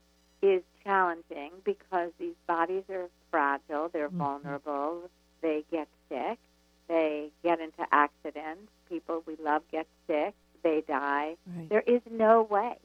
[0.42, 4.18] is challenging because these bodies are fragile, they're mm-hmm.
[4.18, 6.40] vulnerable, they get sick,
[6.88, 11.36] they get into accidents, people we love get sick, they die.
[11.46, 11.70] Right.
[11.70, 12.78] There is no way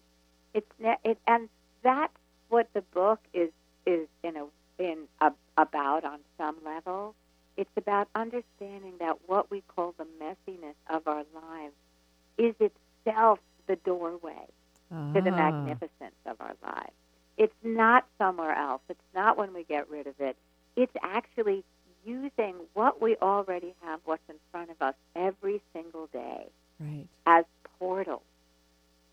[0.55, 0.67] it's
[1.05, 1.49] it, and
[1.83, 2.13] that's
[2.49, 3.51] what the book is
[3.87, 4.47] is in a
[4.79, 7.15] in a, about on some level.
[7.57, 11.75] It's about understanding that what we call the messiness of our lives
[12.39, 14.47] is itself the doorway
[15.15, 15.37] to the Ah.
[15.37, 16.93] magnificence of our lives.
[17.37, 18.81] It's not somewhere else.
[18.89, 20.37] It's not when we get rid of it.
[20.77, 21.65] It's actually
[22.05, 26.47] using what we already have, what's in front of us every single day,
[26.79, 27.07] Right.
[27.27, 27.45] as
[27.79, 28.23] portals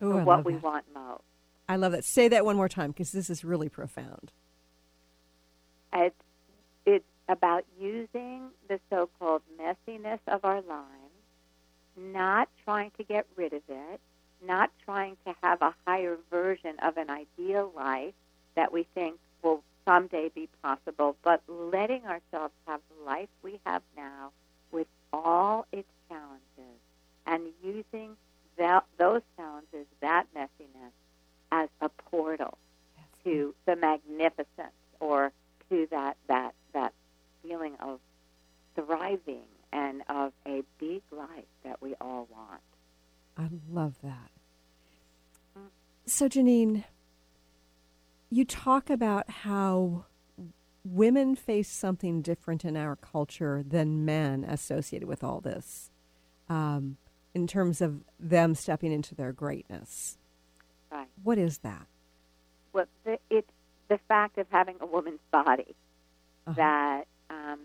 [0.02, 0.62] Ooh, for what we that.
[0.62, 1.22] want most.
[1.68, 2.04] I love that.
[2.04, 4.32] Say that one more time because this is really profound.
[5.92, 6.14] It's,
[6.86, 10.86] it's about using the so called messiness of our lives,
[11.96, 14.00] not trying to get rid of it,
[14.46, 18.14] not trying to have a higher version of an ideal life
[18.54, 23.82] that we think will someday be possible, but letting ourselves have the life we have
[23.96, 24.30] now
[24.70, 26.78] with all its challenges
[27.26, 28.16] and using
[28.58, 30.92] that, those challenges, that messiness,
[31.50, 32.58] as a portal
[33.24, 35.32] to the magnificence or
[35.70, 36.92] to that that that
[37.42, 38.00] feeling of
[38.74, 42.60] thriving and of a big life that we all want.
[43.36, 44.30] I love that.
[46.06, 46.84] So, Geneen,
[48.30, 50.06] you talk about how
[50.84, 55.90] women face something different in our culture than men associated with all this,
[56.48, 56.96] um,
[57.34, 60.16] in terms of them stepping into their greatness.
[60.90, 61.08] Right.
[61.22, 61.86] What is that?
[62.72, 63.50] Well, the, it's
[63.88, 65.74] the fact of having a woman's body
[66.46, 66.54] Uh-huh.
[66.56, 67.60] that um,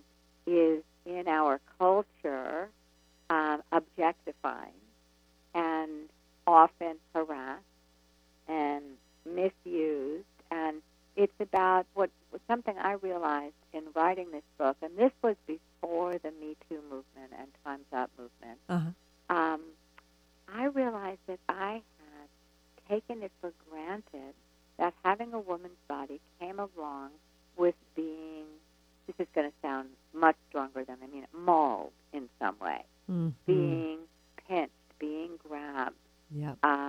[0.45, 2.69] is in our culture
[3.29, 4.73] um, objectifying
[5.55, 6.09] and
[6.45, 7.63] often harassed
[8.47, 8.83] and
[9.25, 10.25] misused.
[10.51, 10.81] And
[11.15, 12.09] it's about what
[12.47, 17.31] something I realized in writing this book, and this was before the Me Too movement
[17.39, 18.59] and Time's Up movement.
[18.69, 18.89] Uh-huh.
[19.29, 19.61] Um,
[20.47, 22.29] I realized that I had
[22.89, 24.33] taken it for granted
[24.77, 27.11] that having a woman's body came along
[27.57, 28.45] with being,
[29.07, 32.83] this is going to sound much stronger than I mean it, mauled in some way,
[33.09, 33.33] Mhm.
[33.45, 33.99] being
[34.47, 35.95] pinched, being grabbed,
[36.31, 36.57] Yep.
[36.65, 36.82] um,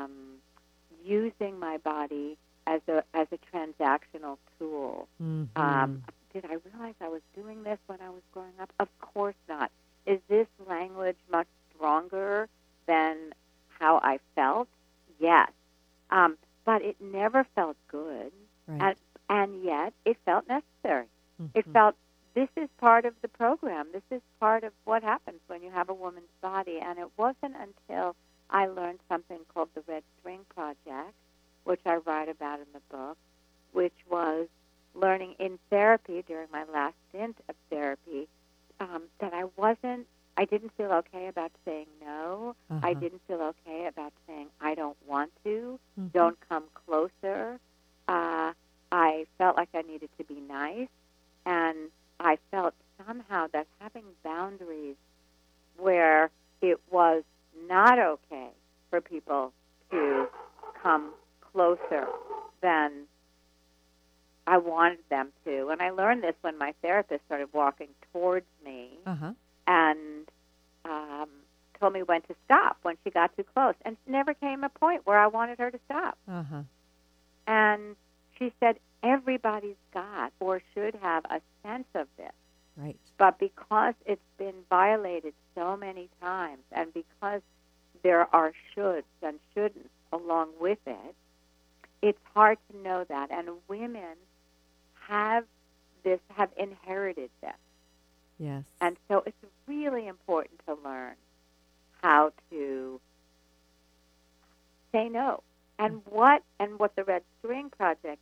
[24.64, 25.13] of what happens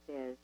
[0.09, 0.37] Is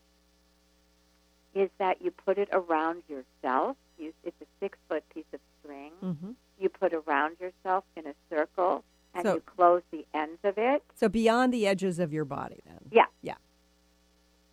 [1.55, 3.75] is that you put it around yourself.
[3.97, 5.91] You, it's a six foot piece of string.
[6.03, 6.35] Mhm.
[6.59, 8.83] You put around yourself in a circle,
[9.13, 12.59] and So- you close the ends of it So beyond the edges of your body,
[12.65, 12.79] then.
[12.91, 13.05] Yeah.
[13.21, 13.35] Yeah.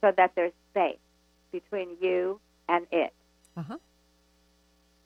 [0.02, 0.98] so that there's space
[1.50, 3.12] between you and it.
[3.56, 3.78] Uh huh.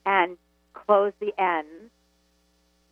[0.06, 0.36] and
[0.74, 1.90] close the ends.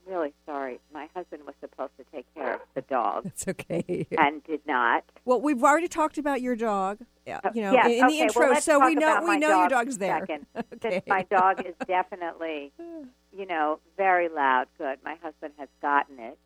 [0.09, 0.81] Really sorry.
[0.93, 4.07] My husband was supposed to take care of the dog That's okay.
[4.17, 5.05] and did not.
[5.27, 6.99] Well, we've already talked about your dog.
[7.27, 9.37] Yeah, Uh, you know, yes, in, in okay, the intro, well, so we know we
[9.37, 10.27] know your dog dog's there.
[10.75, 11.03] okay.
[11.07, 12.73] My dog is definitely,
[13.37, 14.67] you know, very loud.
[14.79, 14.99] Good.
[15.05, 16.39] My husband has gotten it.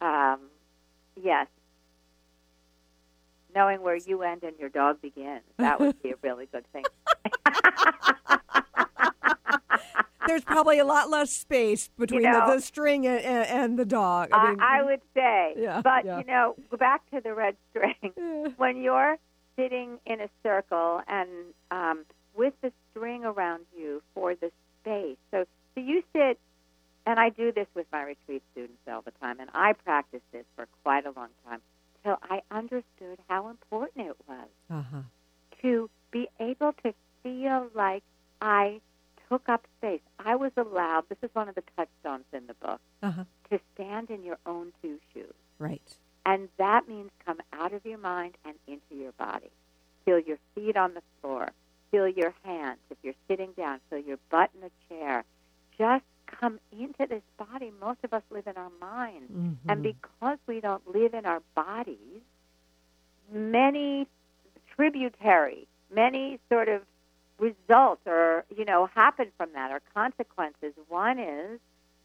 [0.00, 0.40] Um,
[1.22, 1.46] yes.
[3.54, 6.84] Knowing where you end and your dog begins, that would be a really good thing.
[10.26, 13.84] There's probably a lot less space between know- the, the string and, and, and the
[13.84, 14.28] dog.
[14.32, 15.54] I I, mean, I would say.
[15.56, 16.18] Yeah, but, yeah.
[16.18, 17.94] you know, go back to the red string.
[18.16, 19.16] eh, when you're
[19.56, 21.28] sitting in a circle and
[21.70, 22.04] um,
[22.34, 24.50] with the string around you for the
[24.80, 25.18] space.
[25.30, 25.44] So,
[25.74, 26.38] so you sit,
[27.06, 30.44] and I do this with my retreat students all the time, and I practice this
[30.56, 31.60] for quite a long time
[32.02, 35.02] till I understood how important it was Uh-huh.
[35.62, 38.02] to be able to feel like
[38.40, 38.80] I
[39.32, 40.02] took up space.
[40.18, 43.24] I was allowed, this is one of the touchstones in the book, Uh-huh.
[43.50, 45.32] to stand in your own two shoes.
[45.58, 45.96] Right.
[46.26, 49.50] And that means come out of your mind and into your body.
[50.04, 51.48] Feel your feet on the floor.
[51.90, 52.78] Feel your hands.
[52.90, 55.24] If you're sitting down, feel your butt in the chair.
[55.78, 57.72] Just come into this body.
[57.80, 59.32] Most of us live in our minds.
[59.32, 59.56] Mhm.
[59.68, 62.20] And because we don't live in our bodies,
[63.30, 64.06] many
[64.76, 66.82] tributary, many sort of
[67.42, 70.72] results or, you know, happen from that or consequences.
[70.88, 71.58] One is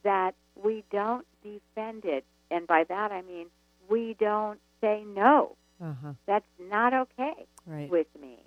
[0.04, 2.26] that we don't defend it.
[2.50, 3.48] And by that I mean
[3.88, 5.56] we don't say no.
[5.82, 6.14] Uh-huh.
[6.26, 7.90] That's not okay Right.
[7.90, 8.38] with me.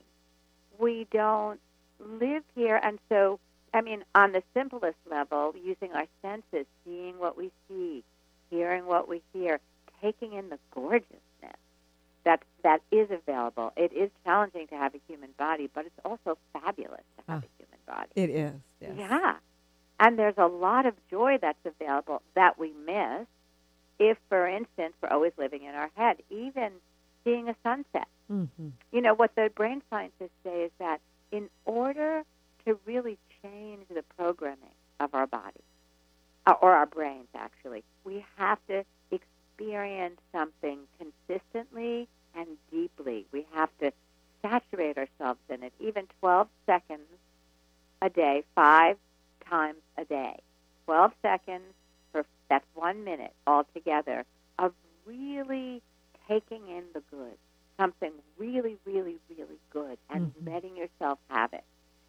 [0.79, 1.61] We don't
[1.99, 2.81] live here.
[2.83, 3.39] And so,
[3.73, 8.03] I mean, on the simplest level, using our senses, seeing what we see,
[8.51, 9.61] hearing what we hear,
[10.03, 11.21] taking in the gorgeousness
[12.25, 13.73] that, that is available.
[13.77, 17.47] It is challenging to have a human body, but it's also fabulous to have Ah.
[17.47, 18.11] a human body.
[18.15, 18.61] It is.
[18.81, 18.95] Yes.
[18.97, 19.35] Yeah.
[19.99, 23.27] And there's a lot of joy that's available that we miss
[23.99, 26.73] if, for instance, we're always living in our head, even
[27.25, 28.09] seeing a sunset.
[28.33, 28.69] Mm-hmm.
[28.93, 31.01] You know, what the brain scientists say is that
[31.31, 32.23] in order
[32.67, 35.61] to really change the programming of our body,
[36.47, 38.85] uh, or our brains actually, we have to
[39.61, 43.27] experience something consistently and deeply.
[43.33, 43.93] We have to
[44.43, 47.07] saturate ourselves in it, even 12 seconds
[48.01, 48.97] a day, five
[49.49, 50.41] times a day.
[50.87, 51.75] 12 seconds
[52.13, 54.25] for that's one minute altogether
[54.59, 54.73] of
[55.07, 55.83] really
[56.29, 57.37] taking in the good,
[57.79, 60.47] something really, really, really good, and Mhm.
[60.47, 61.65] letting yourself have it.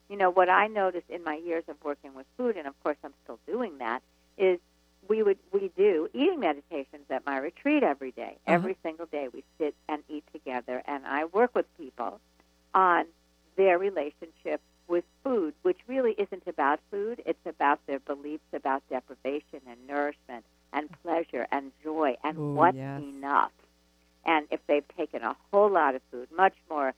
[0.10, 2.98] You know, what I noticed in my years of working with food, and of course
[3.04, 4.02] I'm still doing that,
[4.38, 4.60] is
[5.08, 8.38] we would we do eating meditations at my retreat every day.
[8.48, 8.54] Uh-huh.
[8.54, 12.20] Every single day we sit and eat together, and I work with people
[12.74, 13.06] on
[13.58, 17.22] their relationship with food, which really isn't about food.
[17.26, 22.78] It's about their beliefs about deprivation and nourishment and pleasure and joy and Ooh, what's
[22.78, 23.02] yes.
[23.02, 23.52] enough.
[24.26, 26.94] And if they've taken a whole lot of food, much more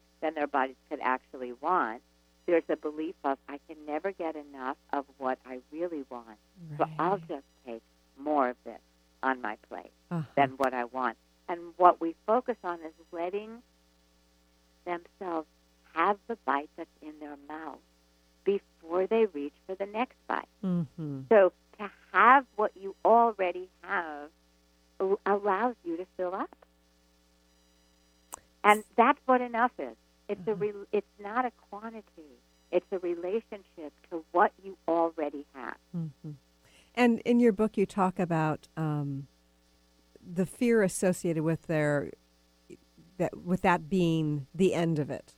[37.54, 39.28] your book, you talk about um,
[40.22, 42.12] the fear associated with their
[43.18, 45.36] that with that being the end of it,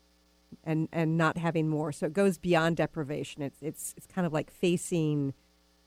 [0.63, 1.91] and and not having more.
[1.91, 3.41] So it goes beyond deprivation.
[3.41, 5.33] It's it's it's kind of like facing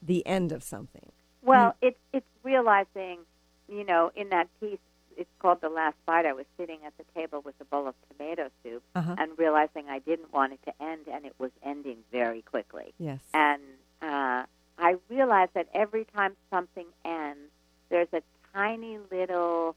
[0.03, 1.13] the end of something.
[1.43, 3.21] Well, it's it's realizing,
[3.69, 4.79] you know, in that piece,
[5.17, 6.27] it's called the last bite.
[6.27, 9.15] I was sitting at the table with a bowl of tomato soup Uh-huh.
[9.19, 12.93] and realizing I didn't want it to end, and it was ending very quickly.
[12.99, 13.21] Yes.
[13.33, 13.63] And
[14.03, 14.45] uh,
[14.79, 17.51] I realize that every time something ends,
[17.91, 18.23] there's a
[18.55, 19.77] tiny little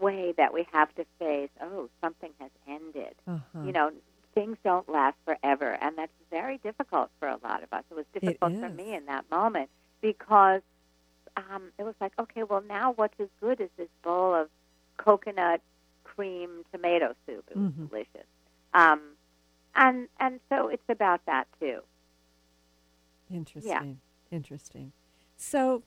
[0.00, 1.50] way that we have to face.
[1.60, 3.14] Oh, something has ended.
[3.26, 3.64] Uh-huh.
[3.66, 3.90] You know,
[4.34, 7.84] things don't last forever, and that's very difficult for a lot of us.
[7.90, 10.62] It was difficult for me in that moment because
[11.36, 14.48] um, it was like, okay, well, now what's as good as this bowl of
[14.96, 15.60] coconut
[16.04, 17.44] cream tomato soup?
[17.50, 17.88] It was Mhm.
[17.88, 18.26] delicious.
[18.74, 19.00] Um,
[19.74, 21.80] and and so it's about that too.
[23.34, 24.00] Interesting.
[24.30, 24.92] Interesting.
[25.36, 25.82] So,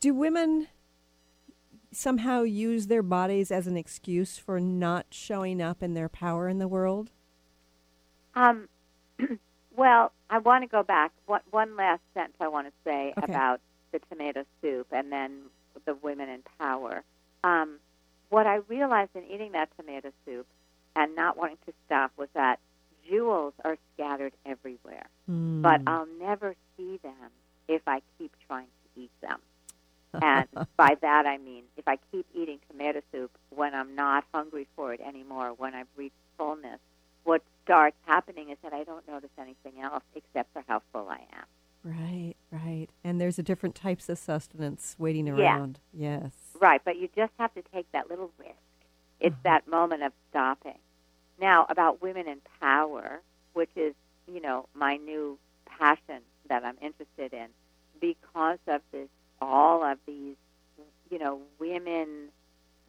[0.00, 0.68] do women
[1.92, 6.58] somehow use their bodies as an excuse for not showing up in their power in
[6.58, 7.10] the world?
[8.34, 8.68] Um,
[9.76, 11.12] well, I want to go back.
[11.26, 13.32] What, one last sentence I want to say Okay.
[13.32, 13.60] about
[13.92, 15.42] the tomato soup and then
[15.86, 17.02] the women in power.
[17.44, 17.78] Um,
[18.28, 20.46] what I realized in eating that tomato soup
[20.94, 22.58] and not wanting to stop was that
[23.08, 25.88] jewels are scattered everywhere, but Hmm.
[25.88, 27.30] I'll never see them
[27.68, 29.40] if I keep trying to eat them.
[30.22, 34.66] And by that I mean if I keep eating tomato soup when I'm not hungry
[34.76, 36.80] for it anymore, when I've reached fullness,
[37.24, 41.20] what starts happening is that I don't notice anything else except for how full I
[41.32, 41.44] am.
[41.84, 42.88] Right, right.
[43.04, 45.34] And there's a different types of sustenance waiting Yeah.
[45.56, 45.78] around.
[45.92, 46.32] Yes.
[46.60, 48.52] Right, but you just have to take that little risk.
[49.20, 50.78] It's that moment of stopping.
[51.40, 53.20] Now, about women in power,
[53.54, 53.94] which is,
[54.32, 57.48] you know, my new passion that I'm interested in,
[58.00, 59.08] because of this,
[59.40, 60.36] all of these,
[61.10, 62.28] you know, women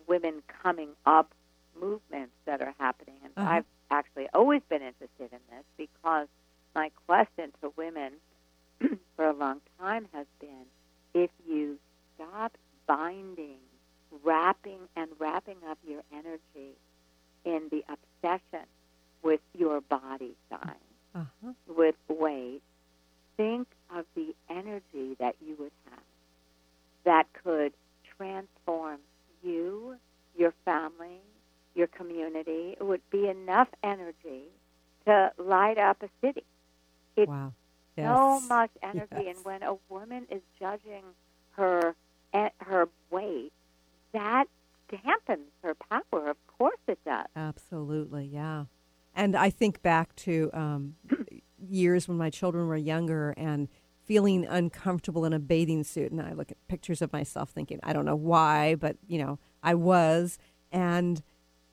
[0.07, 1.31] women coming up
[1.79, 3.15] movements that are happening.
[3.23, 3.49] And Uh-huh.
[3.57, 6.27] I've actually always been interested in this because
[6.75, 8.13] my question to women
[9.15, 10.65] for a long time has been
[11.13, 11.77] if you
[12.15, 13.59] stop binding,
[14.23, 16.75] wrapping and wrapping up your energy
[17.45, 18.65] in the obsession
[19.23, 20.75] with your body size,
[21.15, 21.53] Uh-huh.
[21.67, 22.61] with weight,
[23.37, 26.03] think of the energy that you would have
[27.05, 27.73] that could
[28.17, 28.99] transform
[29.41, 29.97] you,
[30.37, 31.21] your family,
[31.73, 32.75] your community.
[32.79, 34.43] It would be enough energy
[35.05, 36.43] to light up a city.
[37.15, 37.53] It's Wow.
[37.95, 39.35] so much energy, Yes.
[39.35, 41.03] and when a woman is judging
[41.51, 41.95] her
[42.33, 43.51] eh, her weight,
[44.11, 44.47] that
[44.91, 46.29] dampens her power.
[46.29, 47.25] Of course, it does.
[47.35, 48.65] Absolutely, yeah.
[49.15, 50.95] And I think back to um,
[51.69, 53.67] years when my children were younger and
[54.03, 56.11] feeling uncomfortable in a bathing suit.
[56.11, 59.39] And I look at pictures of myself thinking, I don't know why, but, you know,
[59.61, 60.37] I was.
[60.71, 61.21] And,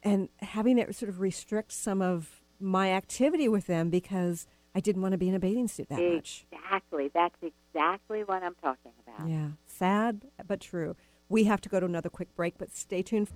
[0.02, 5.00] and having it sort of restrict some of my activity with them because I didn't
[5.00, 6.46] want to be in a bathing suit that much.
[6.52, 7.10] Exactly.
[7.14, 9.28] That's exactly what I'm talking about.
[9.28, 10.96] Yeah, sad but true.
[11.28, 13.28] We have to go to another quick break, but stay tuned.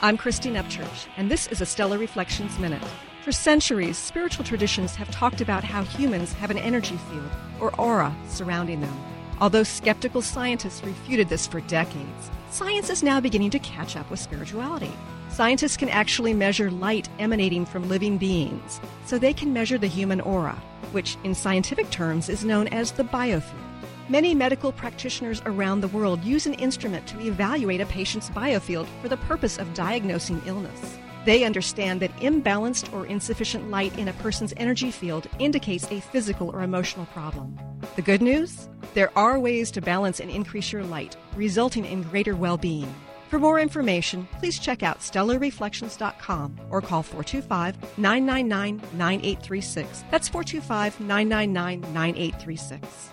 [0.00, 2.82] I'm Christine Upchurch, and this is a Stellar Reflections Minute.
[3.22, 8.12] For centuries, spiritual traditions have talked about how humans have an energy field, or aura,
[8.26, 9.00] surrounding them.
[9.40, 14.18] Although skeptical scientists refuted this for decades, science is now beginning to catch up with
[14.18, 14.90] spirituality.
[15.28, 20.20] Scientists can actually measure light emanating from living beings, so they can measure the human
[20.20, 20.60] aura,
[20.92, 23.58] which in scientific terms is known as the biofield.
[24.08, 29.08] Many medical practitioners around the world use an instrument to evaluate a patient's biofield for
[29.08, 30.98] the purpose of diagnosing illness.
[31.24, 36.50] They understand that imbalanced or insufficient light in a person's energy field indicates a physical
[36.50, 37.56] or emotional problem.
[37.94, 38.68] The good news?
[38.94, 42.92] There are ways to balance and increase your light, resulting in greater well being.
[43.32, 50.04] For more information, please check out stellarreflections.com or call 425 999 9836.
[50.10, 53.08] That's 425 999 9836.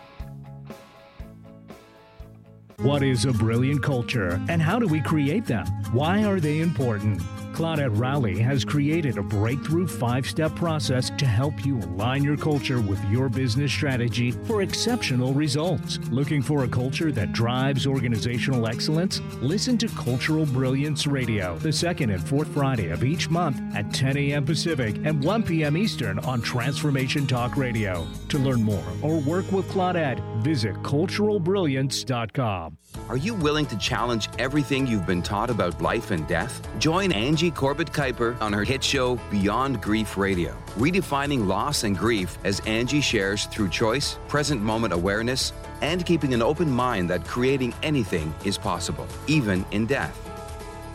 [2.80, 5.66] What is a brilliant culture and how do we create them?
[5.94, 7.22] Why are they important?
[7.60, 12.80] Claudette Rowley has created a breakthrough five step process to help you align your culture
[12.80, 16.00] with your business strategy for exceptional results.
[16.10, 19.20] Looking for a culture that drives organizational excellence?
[19.42, 24.16] Listen to Cultural Brilliance Radio the second and fourth Friday of each month at 10
[24.16, 24.46] a.m.
[24.46, 25.76] Pacific and 1 p.m.
[25.76, 28.08] Eastern on Transformation Talk Radio.
[28.30, 32.78] To learn more or work with Claudette, visit culturalbrilliance.com.
[33.08, 36.68] Are you willing to challenge everything you've been taught about life and death?
[36.80, 42.38] Join Angie Corbett Kuiper on her hit show Beyond Grief Radio, redefining loss and grief
[42.44, 47.74] as Angie shares through choice, present moment awareness, and keeping an open mind that creating
[47.84, 50.18] anything is possible, even in death.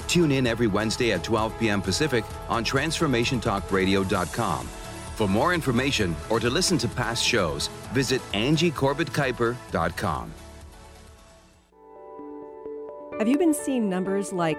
[0.08, 1.80] Tune in every Wednesday at 12 p.m.
[1.80, 4.68] Pacific on TransformationTalkRadio.com.
[5.14, 10.32] For more information or to listen to past shows, visit AngieCorbettKuiper.com.
[13.18, 14.58] Have you been seeing numbers like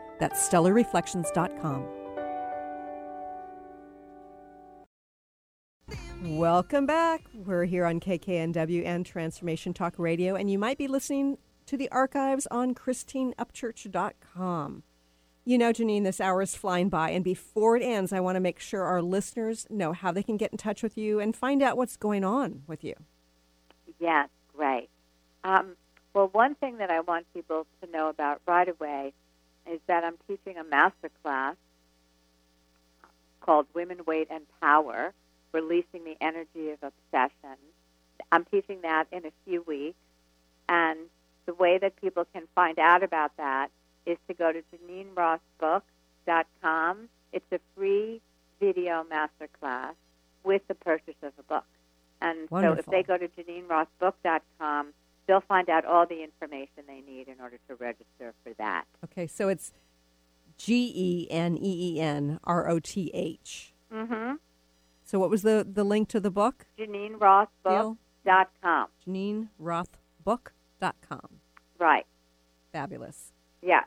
[0.21, 1.85] That's stellarreflections.com.
[6.23, 7.23] Welcome back.
[7.33, 11.89] We're here on KKNW and Transformation Talk Radio, and you might be listening to the
[11.89, 14.83] archives on ChristineUpchurch.com.
[15.43, 18.41] You know, Geneen, this hour is flying by, and before it ends, I want to
[18.41, 21.63] make sure our listeners know how they can get in touch with you and find
[21.63, 22.93] out what's going on with you.
[23.99, 24.89] Yes, great.
[25.43, 25.75] Um,
[26.13, 29.13] well, one thing that I want people to know about right away
[29.69, 31.55] is that I'm teaching a master class
[33.41, 35.13] called Women, Weight, and Power
[35.51, 37.57] Releasing the Energy of Obsession.
[38.31, 39.97] I'm teaching that in a few weeks.
[40.69, 40.99] And
[41.45, 43.69] the way that people can find out about that
[44.05, 45.83] is to go to Geneen Roth Book,
[46.27, 47.09] GeneenRoth.com.
[47.33, 48.21] It's a free
[48.59, 49.93] video masterclass
[50.43, 51.65] with the purchase of a book.
[52.21, 52.75] And Wonderful.
[52.75, 54.87] so if they go to GeneenRothBook.com,
[55.31, 58.83] they'll find out all the information they need in order to register for that.
[59.05, 59.71] Okay, so it's
[60.57, 63.73] G E N E E N R O T H.
[63.93, 64.33] Mm-hmm.
[65.05, 66.65] So what was the, the link to the book?
[66.77, 68.87] GeneenRothBook.com.
[69.07, 71.29] GeneenRothBook.com.
[71.79, 72.05] Right.
[72.73, 73.31] Fabulous.
[73.61, 73.83] Yeah.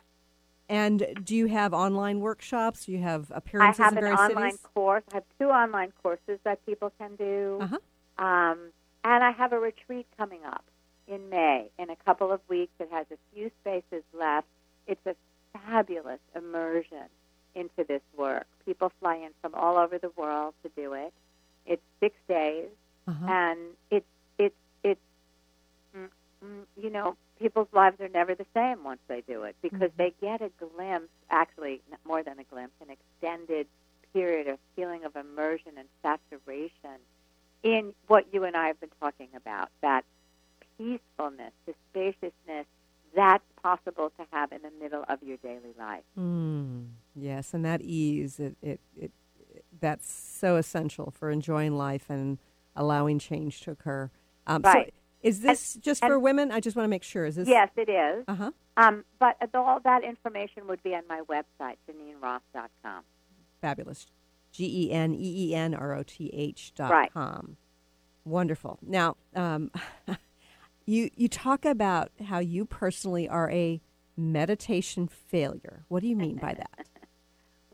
[0.67, 2.85] And do you have online workshops?
[2.85, 4.67] Do you have appearances I have in an various online cities?
[4.73, 5.03] course.
[5.11, 7.59] I have two online courses that people can do.
[7.61, 7.77] Uh-huh.
[8.17, 8.71] Um,
[9.03, 10.65] and I have a retreat coming up
[11.07, 12.73] in May in a couple of weeks.
[12.79, 14.47] It has a few spaces left.
[14.87, 15.15] It's a
[15.53, 17.07] fabulous immersion
[17.55, 18.45] into this work.
[18.65, 21.13] People fly in from all over the world to do it.
[21.65, 22.69] It's six days,
[23.07, 23.25] Uh-huh.
[23.27, 23.59] and
[23.91, 24.05] it's
[24.37, 25.01] it's it's
[25.95, 26.09] mm,
[26.43, 29.97] mm, you know people's lives are never the same once they do it because Mhm.
[29.97, 33.67] they get a glimpse, actually more than a glimpse, an extended
[34.13, 36.99] period of feeling of immersion and saturation
[37.63, 40.05] in what you and I have been talking about that
[40.77, 42.65] peacefulness, the spaciousness
[43.15, 46.03] that's possible to have in the middle of your daily life.
[46.19, 49.11] Mm, yes, and that ease, it, it, it,
[49.79, 52.37] that's so essential for enjoying life and
[52.75, 54.09] allowing change to occur.
[54.47, 54.93] Um, Right.
[54.93, 56.51] So is this just and- for women?
[56.51, 57.25] I just want to make sure.
[57.25, 57.47] Is this?
[57.47, 58.25] Yes, it is.
[58.27, 58.51] Uh huh.
[58.77, 63.03] Um, but all that information would be on my website, GeneenRoth.com.
[63.61, 64.05] Fabulous.
[64.51, 67.11] G E N E E N R O T H dot Right.
[67.11, 67.57] com.
[68.23, 68.77] Wonderful.
[68.81, 69.71] Now, um,
[70.85, 73.81] you you talk about how you personally are a
[74.17, 75.83] meditation failure.
[75.87, 76.87] What do you mean by that?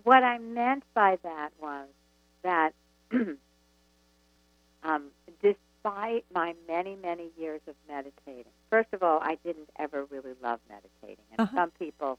[0.04, 1.88] What I meant by that was
[2.42, 2.74] that
[4.84, 5.12] um,
[5.44, 10.60] despite my many, many years of meditating, first of all, I didn't ever really love
[10.70, 11.56] meditating, and Uh-huh.
[11.56, 12.18] some people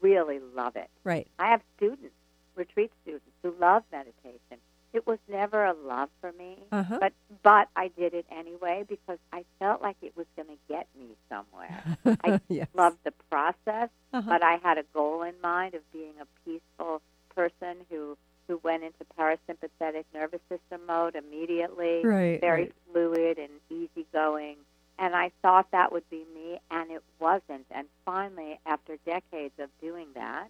[0.00, 0.88] really love it.
[1.04, 1.28] Right.
[1.38, 2.14] I have students,
[2.54, 4.58] retreat students, who love meditation.
[4.92, 6.98] It was never a love for me, Uh-huh.
[7.00, 7.12] but
[7.42, 11.08] but I did it anyway because I felt like it was going to get me
[11.28, 11.84] somewhere.
[12.24, 12.68] I yes.
[12.74, 14.22] loved the process, Uh-huh.
[14.26, 17.02] but I had a goal in mind of being a peaceful
[17.34, 18.16] person who
[18.46, 22.72] who went into parasympathetic nervous system mode immediately, Right, very right.
[22.90, 24.56] fluid and easygoing.
[24.98, 27.66] And I thought that would be me, and it wasn't.
[27.70, 30.48] And finally, after decades of doing that,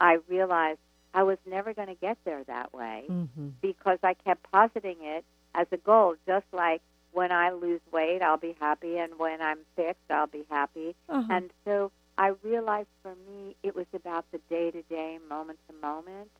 [0.00, 0.80] I realized
[1.14, 3.48] I was never going to get there that way Mm-hmm.
[3.60, 6.80] because I kept positing it as a goal, just like
[7.12, 10.94] when I lose weight, I'll be happy, and when I'm fixed, I'll be happy.
[11.08, 11.22] Uh-huh.
[11.30, 15.74] And so I realized for me, it was about the day to day, moment to
[15.86, 16.30] moment.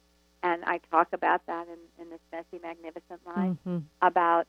[0.43, 3.79] And I talk about that in, in this messy, magnificent life Mm-hmm.
[4.03, 4.47] about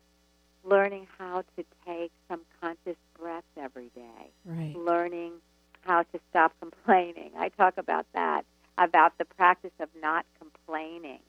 [0.64, 4.76] learning how to take some conscious breaths every day Right.
[4.76, 5.34] learning
[5.86, 7.32] how to stop complaining.
[7.38, 8.44] I talk about that,
[8.80, 11.20] about the practice of not complaining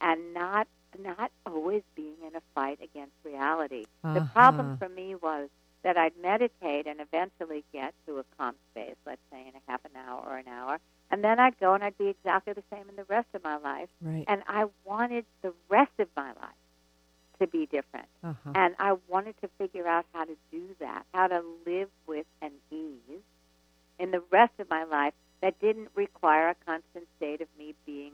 [0.00, 0.68] and not
[0.98, 3.84] not always being in a fight against reality.
[4.02, 4.76] The problem Uh-huh.
[4.78, 5.50] for me was
[5.82, 9.84] that I'd meditate and eventually get to a calm space, let's say in a half
[9.84, 10.78] an hour or an hour,
[11.10, 13.56] and then I'd go and I'd be exactly the same in the rest of my
[13.58, 13.90] life.
[14.00, 14.24] Right.
[14.26, 16.62] And I wanted the rest of my life
[17.38, 18.08] to be different.
[18.24, 18.52] Uh-huh.
[18.54, 22.52] And I wanted to figure out how to do that, how to live with an
[22.72, 23.22] ease
[23.98, 28.12] in the rest of my life that didn't require a constant state of me being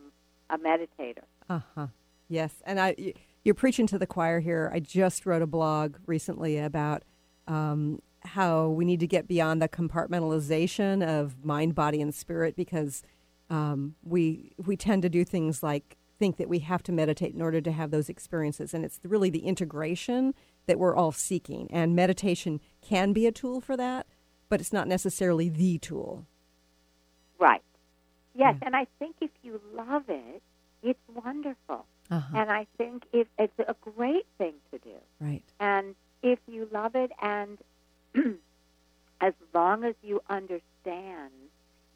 [0.50, 1.24] a meditator.
[1.48, 1.86] Uh huh.
[2.28, 4.70] Yes, and I, you're preaching to the choir here.
[4.72, 7.02] I just wrote a blog recently about
[7.46, 13.02] um, how we need to get beyond the compartmentalization of mind, body, and spirit because
[13.50, 17.42] um, we we tend to do things like think that we have to meditate in
[17.42, 20.34] order to have those experiences, and it's really the integration
[20.66, 21.68] that we're all seeking.
[21.70, 24.06] And meditation can be a tool for that,
[24.48, 26.26] but it's not necessarily the tool.
[27.44, 27.62] Right.
[28.34, 28.66] Yes, Yeah.
[28.66, 30.42] and I think if you love it,
[30.82, 31.84] it's wonderful.
[32.10, 32.36] Uh-huh.
[32.38, 34.96] And I think it, it's a great thing to do.
[35.20, 35.42] Right.
[35.60, 37.58] And if you love it, and
[39.20, 41.32] as long as you understand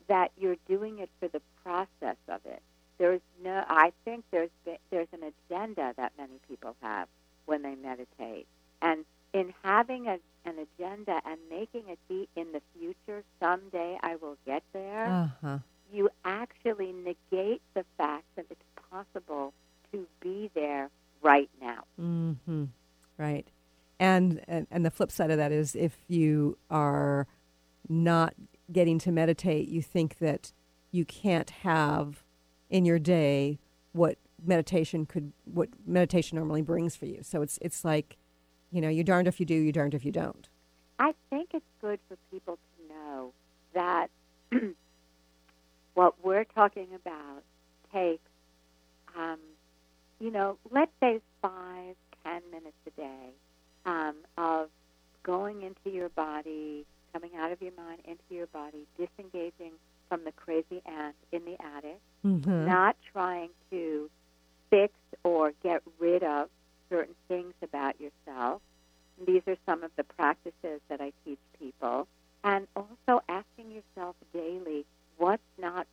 [0.07, 2.63] that you're doing it for the process of it,
[2.99, 3.65] there's no.
[3.69, 4.51] I think there's
[4.91, 7.09] there's an agenda that many people have
[7.47, 8.47] when they meditate,
[8.83, 10.19] and in having a,
[10.49, 15.07] an agenda and making it be in the future, someday I will get there.
[15.07, 15.59] Uh huh.
[15.93, 19.53] You actually negate the fact that it's possible
[19.93, 20.91] to be there
[21.23, 21.85] right now.
[21.97, 22.65] hmm
[23.17, 23.47] Right.
[24.01, 27.27] And, and and the flip side of that is if you are
[27.89, 28.35] not
[28.71, 30.53] getting to meditate, you think that
[30.93, 32.23] you can't have
[32.71, 33.59] in your day
[33.93, 37.21] what meditation could what meditation normally brings for you.
[37.23, 38.17] So it's it's like,
[38.71, 40.49] you know, you're darned if you do, you're darned if you don't.
[40.99, 43.33] I think it's good for people to know
[43.75, 44.09] that
[45.95, 47.43] what we're talking about
[47.93, 48.23] takes,
[49.17, 49.39] um,
[50.21, 51.95] you know, let's say five,
[52.25, 53.29] ten minutes a day
[53.87, 54.69] um, of
[55.23, 59.73] going into your body, coming out of your mind into your body, disengaging
[60.09, 62.67] from the crazy aunt in the attic, Mhm.
[62.67, 64.11] not trying to
[64.71, 64.93] fix
[65.23, 66.49] or get rid of
[66.91, 68.63] certain things about yourself.
[69.27, 72.07] These are some of the practices that I teach people.
[72.45, 74.87] And also asking yourself daily,
[75.17, 75.87] what's not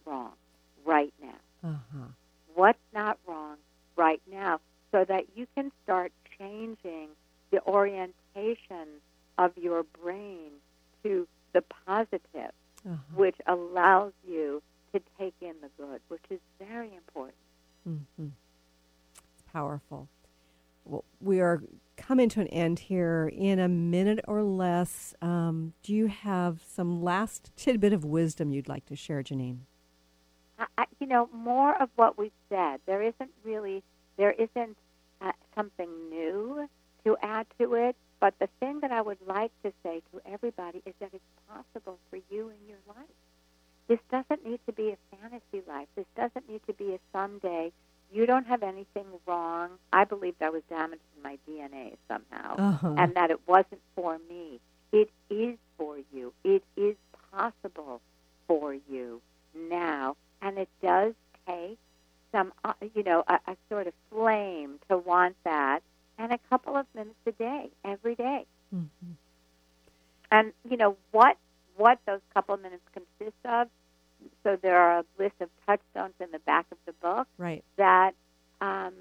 [22.26, 25.14] coming to an end here in a minute or less.
[25.22, 29.60] Um, do you have some last tidbit of wisdom you'd like to share, Geneen?
[30.78, 32.80] I, you know, more of what we've said.
[32.86, 33.84] There isn't really,
[34.18, 34.78] there isn't
[35.22, 36.68] uh, something new
[37.04, 37.96] to add to it.
[38.20, 42.00] But the thing that I would like to say to everybody is that it's possible
[42.10, 43.18] for you in your life.
[43.88, 45.88] This doesn't need to be a fantasy life.
[45.96, 47.72] This doesn't need to be a someday.
[48.16, 49.72] You don't have anything wrong.
[49.91, 52.95] I believe that was damaged in my DNA somehow, Uh-huh.
[52.97, 54.61] and that it wasn't for me.
[54.93, 56.32] It is for you.
[56.45, 56.95] It is
[57.34, 57.99] possible
[58.47, 59.22] for you
[59.53, 61.13] now, and it does
[61.45, 61.78] take
[62.32, 65.82] some, uh, you know, a, a sort of flame to want that,
[66.18, 68.45] and a couple of minutes a day, every day.
[68.74, 69.11] Mm-hmm.
[70.32, 71.38] And you know what
[71.78, 73.68] what those couple of minutes consist of.
[74.44, 77.64] So there are a list of touchstones in the back of the book Right.
[77.78, 78.14] that
[78.62, 78.94] um,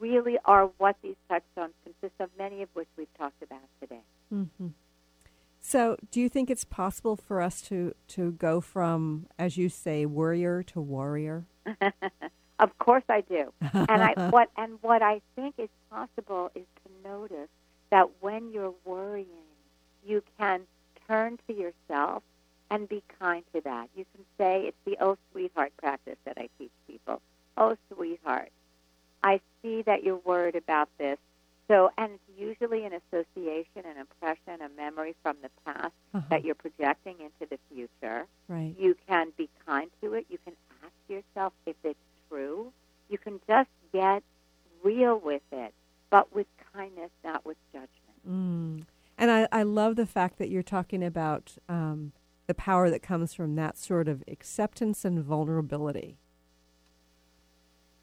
[0.00, 2.30] really are what these touchstones consist of.
[2.38, 4.02] Many of which we've talked about today.
[4.32, 4.68] Mm-hmm.
[5.60, 10.06] So, do you think it's possible for us to to go from, as you say,
[10.06, 11.46] warrior to warrior?
[12.60, 13.52] of course I do.
[13.60, 17.48] and I what and what I think is possible is to notice
[17.90, 19.26] that when you're worrying,
[20.04, 20.62] you can
[21.08, 22.22] turn to yourself
[22.70, 23.88] and be kind to that.
[23.96, 27.20] You can say it's the oh sweetheart practice that I teach people.
[27.56, 28.50] Oh sweetheart,
[29.22, 31.18] I see that you're worried about this.
[31.68, 36.20] So and it's usually an association, an impression, a memory from the past Uh-huh.
[36.30, 38.26] that you're projecting into the future.
[38.48, 38.74] Right.
[38.78, 40.26] You can be kind to it.
[40.28, 41.98] You can ask yourself if it's
[42.28, 42.72] true.
[43.08, 44.22] You can just get
[44.82, 45.72] real with it,
[46.10, 47.90] but with kindness, not with judgment.
[48.28, 48.84] Mm.
[49.18, 52.12] And I, I love the fact that you're talking about um,
[52.46, 56.18] the power that comes from that sort of acceptance and vulnerability.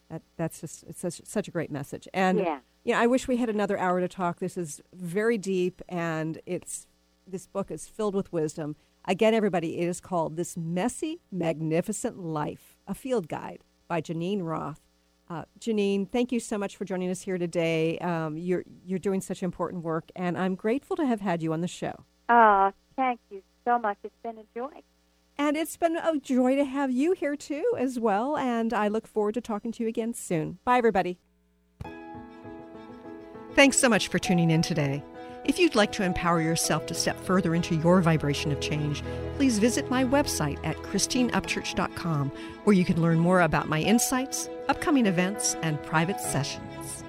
[0.10, 2.08] That that's just it's such such a great message.
[2.14, 2.60] And Yeah.
[2.84, 4.40] you know, I wish we had another hour to talk.
[4.40, 6.88] This is very deep, and it's
[7.26, 8.76] this book is filled with wisdom.
[9.06, 14.82] Again, everybody, it is called "This Messy, Magnificent Life: A Field Guide" by Geneen Roth.
[15.30, 17.98] Uh, Geneen, thank you so much for joining us here today.
[18.00, 21.62] Um, you're you're doing such important work, and I'm grateful to have had you on
[21.62, 22.04] the show.
[22.30, 23.98] Oh, thank you so much.
[24.04, 24.82] It's been a joy.
[25.38, 28.38] And it's been a joy to have you here too, as well.
[28.38, 30.60] And I look forward to talking to you again soon.
[30.64, 31.18] Bye, everybody.
[33.56, 35.04] Thanks so much for tuning in today.
[35.46, 39.04] If you'd like to empower yourself to step further into your vibration of change,
[39.36, 42.32] please visit my website at christineupchurch.com,
[42.64, 47.04] where you can learn more about my insights, upcoming events, and private sessions.